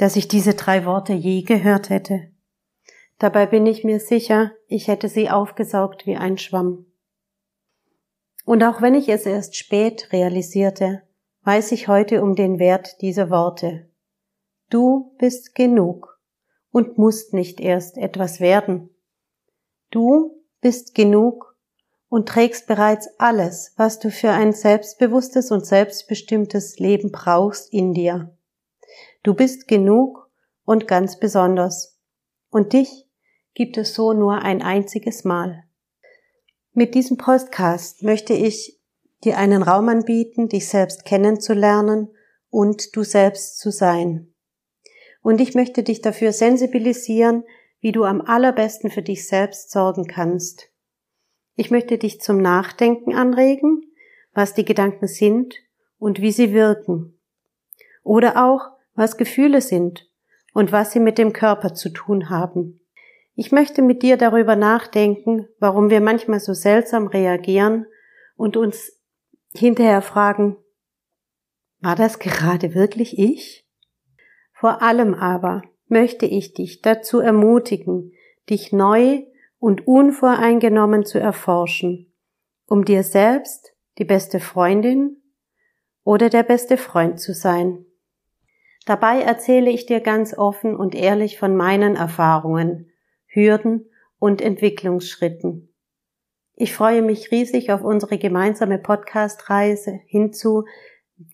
dass 0.00 0.16
ich 0.16 0.28
diese 0.28 0.54
drei 0.54 0.86
Worte 0.86 1.12
je 1.12 1.42
gehört 1.42 1.90
hätte. 1.90 2.30
Dabei 3.18 3.44
bin 3.44 3.66
ich 3.66 3.84
mir 3.84 4.00
sicher, 4.00 4.52
ich 4.66 4.88
hätte 4.88 5.10
sie 5.10 5.28
aufgesaugt 5.28 6.06
wie 6.06 6.16
ein 6.16 6.38
Schwamm. 6.38 6.86
Und 8.46 8.64
auch 8.64 8.80
wenn 8.80 8.94
ich 8.94 9.10
es 9.10 9.26
erst 9.26 9.56
spät 9.56 10.08
realisierte, 10.10 11.02
weiß 11.42 11.72
ich 11.72 11.86
heute 11.86 12.22
um 12.22 12.34
den 12.34 12.58
Wert 12.58 13.02
dieser 13.02 13.28
Worte. 13.28 13.90
Du 14.70 15.14
bist 15.18 15.54
genug 15.54 16.18
und 16.70 16.96
musst 16.96 17.34
nicht 17.34 17.60
erst 17.60 17.98
etwas 17.98 18.40
werden. 18.40 18.88
Du 19.90 20.42
bist 20.62 20.94
genug 20.94 21.58
und 22.08 22.26
trägst 22.26 22.66
bereits 22.66 23.06
alles, 23.18 23.74
was 23.76 23.98
du 23.98 24.10
für 24.10 24.30
ein 24.30 24.54
selbstbewusstes 24.54 25.50
und 25.50 25.66
selbstbestimmtes 25.66 26.78
Leben 26.78 27.12
brauchst 27.12 27.70
in 27.70 27.92
dir. 27.92 28.34
Du 29.22 29.34
bist 29.34 29.68
genug 29.68 30.30
und 30.64 30.88
ganz 30.88 31.18
besonders. 31.18 31.98
Und 32.50 32.72
dich 32.72 33.06
gibt 33.54 33.76
es 33.76 33.94
so 33.94 34.12
nur 34.12 34.42
ein 34.42 34.62
einziges 34.62 35.24
Mal. 35.24 35.64
Mit 36.72 36.94
diesem 36.94 37.18
Podcast 37.18 38.02
möchte 38.02 38.32
ich 38.32 38.80
dir 39.24 39.36
einen 39.36 39.62
Raum 39.62 39.88
anbieten, 39.88 40.48
dich 40.48 40.68
selbst 40.68 41.04
kennenzulernen 41.04 42.08
und 42.48 42.96
du 42.96 43.02
selbst 43.02 43.58
zu 43.58 43.70
sein. 43.70 44.32
Und 45.22 45.40
ich 45.40 45.54
möchte 45.54 45.82
dich 45.82 46.00
dafür 46.00 46.32
sensibilisieren, 46.32 47.44
wie 47.80 47.92
du 47.92 48.04
am 48.04 48.22
allerbesten 48.22 48.90
für 48.90 49.02
dich 49.02 49.26
selbst 49.28 49.70
sorgen 49.70 50.06
kannst. 50.06 50.70
Ich 51.56 51.70
möchte 51.70 51.98
dich 51.98 52.22
zum 52.22 52.40
Nachdenken 52.40 53.14
anregen, 53.14 53.82
was 54.32 54.54
die 54.54 54.64
Gedanken 54.64 55.08
sind 55.08 55.56
und 55.98 56.22
wie 56.22 56.32
sie 56.32 56.54
wirken. 56.54 57.18
Oder 58.02 58.46
auch, 58.46 58.79
was 59.00 59.16
Gefühle 59.16 59.62
sind 59.62 60.06
und 60.52 60.72
was 60.72 60.92
sie 60.92 61.00
mit 61.00 61.16
dem 61.16 61.32
Körper 61.32 61.72
zu 61.72 61.88
tun 61.88 62.28
haben. 62.28 62.86
Ich 63.34 63.50
möchte 63.50 63.80
mit 63.80 64.02
dir 64.02 64.18
darüber 64.18 64.56
nachdenken, 64.56 65.48
warum 65.58 65.88
wir 65.88 66.02
manchmal 66.02 66.38
so 66.38 66.52
seltsam 66.52 67.06
reagieren 67.06 67.86
und 68.36 68.58
uns 68.58 68.92
hinterher 69.54 70.02
fragen, 70.02 70.58
war 71.78 71.96
das 71.96 72.18
gerade 72.18 72.74
wirklich 72.74 73.18
ich? 73.18 73.66
Vor 74.52 74.82
allem 74.82 75.14
aber 75.14 75.62
möchte 75.86 76.26
ich 76.26 76.52
dich 76.52 76.82
dazu 76.82 77.20
ermutigen, 77.20 78.12
dich 78.50 78.70
neu 78.70 79.22
und 79.58 79.86
unvoreingenommen 79.86 81.06
zu 81.06 81.18
erforschen, 81.18 82.12
um 82.66 82.84
dir 82.84 83.02
selbst 83.02 83.72
die 83.96 84.04
beste 84.04 84.40
Freundin 84.40 85.22
oder 86.04 86.28
der 86.28 86.42
beste 86.42 86.76
Freund 86.76 87.18
zu 87.18 87.32
sein. 87.32 87.86
Dabei 88.90 89.20
erzähle 89.22 89.70
ich 89.70 89.86
dir 89.86 90.00
ganz 90.00 90.36
offen 90.36 90.74
und 90.74 90.96
ehrlich 90.96 91.38
von 91.38 91.54
meinen 91.54 91.94
Erfahrungen, 91.94 92.90
Hürden 93.26 93.88
und 94.18 94.42
Entwicklungsschritten. 94.42 95.72
Ich 96.56 96.74
freue 96.74 97.00
mich 97.00 97.30
riesig 97.30 97.70
auf 97.70 97.84
unsere 97.84 98.18
gemeinsame 98.18 98.78
Podcast-Reise 98.78 100.00
hinzu 100.06 100.64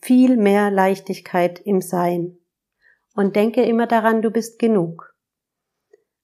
viel 0.03 0.37
mehr 0.37 0.71
Leichtigkeit 0.71 1.59
im 1.61 1.81
Sein. 1.81 2.37
Und 3.15 3.37
denke 3.37 3.63
immer 3.63 3.87
daran, 3.87 4.21
du 4.21 4.31
bist 4.31 4.59
genug. 4.59 5.15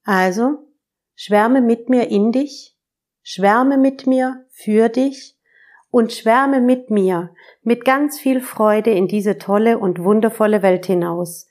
Also, 0.04 0.68
schwärme 1.14 1.62
mit 1.62 1.88
mir 1.88 2.10
in 2.10 2.32
dich, 2.32 2.76
schwärme 3.22 3.78
mit 3.78 4.06
mir 4.06 4.44
für 4.50 4.90
dich 4.90 5.38
und 5.92 6.12
schwärme 6.12 6.60
mit 6.60 6.90
mir 6.90 7.30
mit 7.62 7.84
ganz 7.84 8.18
viel 8.18 8.40
Freude 8.40 8.90
in 8.90 9.06
diese 9.06 9.38
tolle 9.38 9.78
und 9.78 10.02
wundervolle 10.02 10.62
Welt 10.62 10.86
hinaus, 10.86 11.46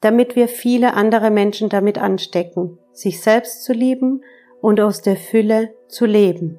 damit 0.00 0.36
wir 0.36 0.48
viele 0.48 0.94
andere 0.94 1.30
Menschen 1.30 1.68
damit 1.68 1.98
anstecken, 1.98 2.78
sich 2.92 3.20
selbst 3.20 3.64
zu 3.64 3.74
lieben 3.74 4.22
und 4.62 4.80
aus 4.80 5.02
der 5.02 5.16
Fülle 5.16 5.74
zu 5.88 6.06
leben. 6.06 6.58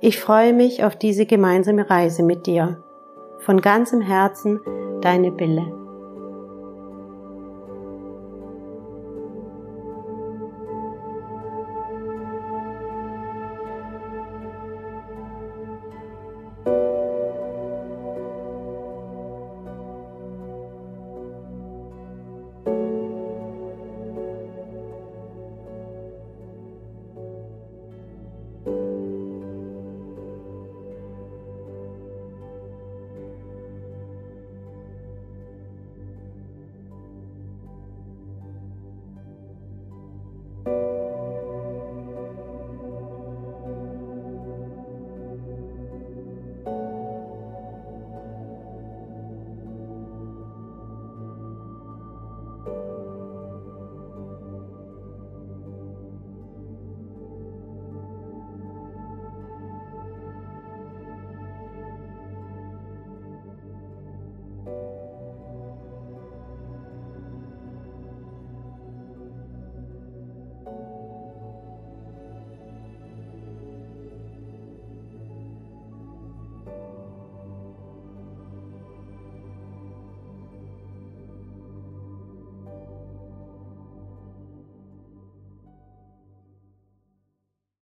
Ich 0.00 0.18
freue 0.18 0.52
mich 0.52 0.84
auf 0.84 0.96
diese 0.96 1.24
gemeinsame 1.24 1.88
Reise 1.88 2.22
mit 2.22 2.46
dir. 2.46 2.82
Von 3.38 3.60
ganzem 3.60 4.00
Herzen, 4.00 4.60
deine 5.00 5.30
Bille. 5.30 5.85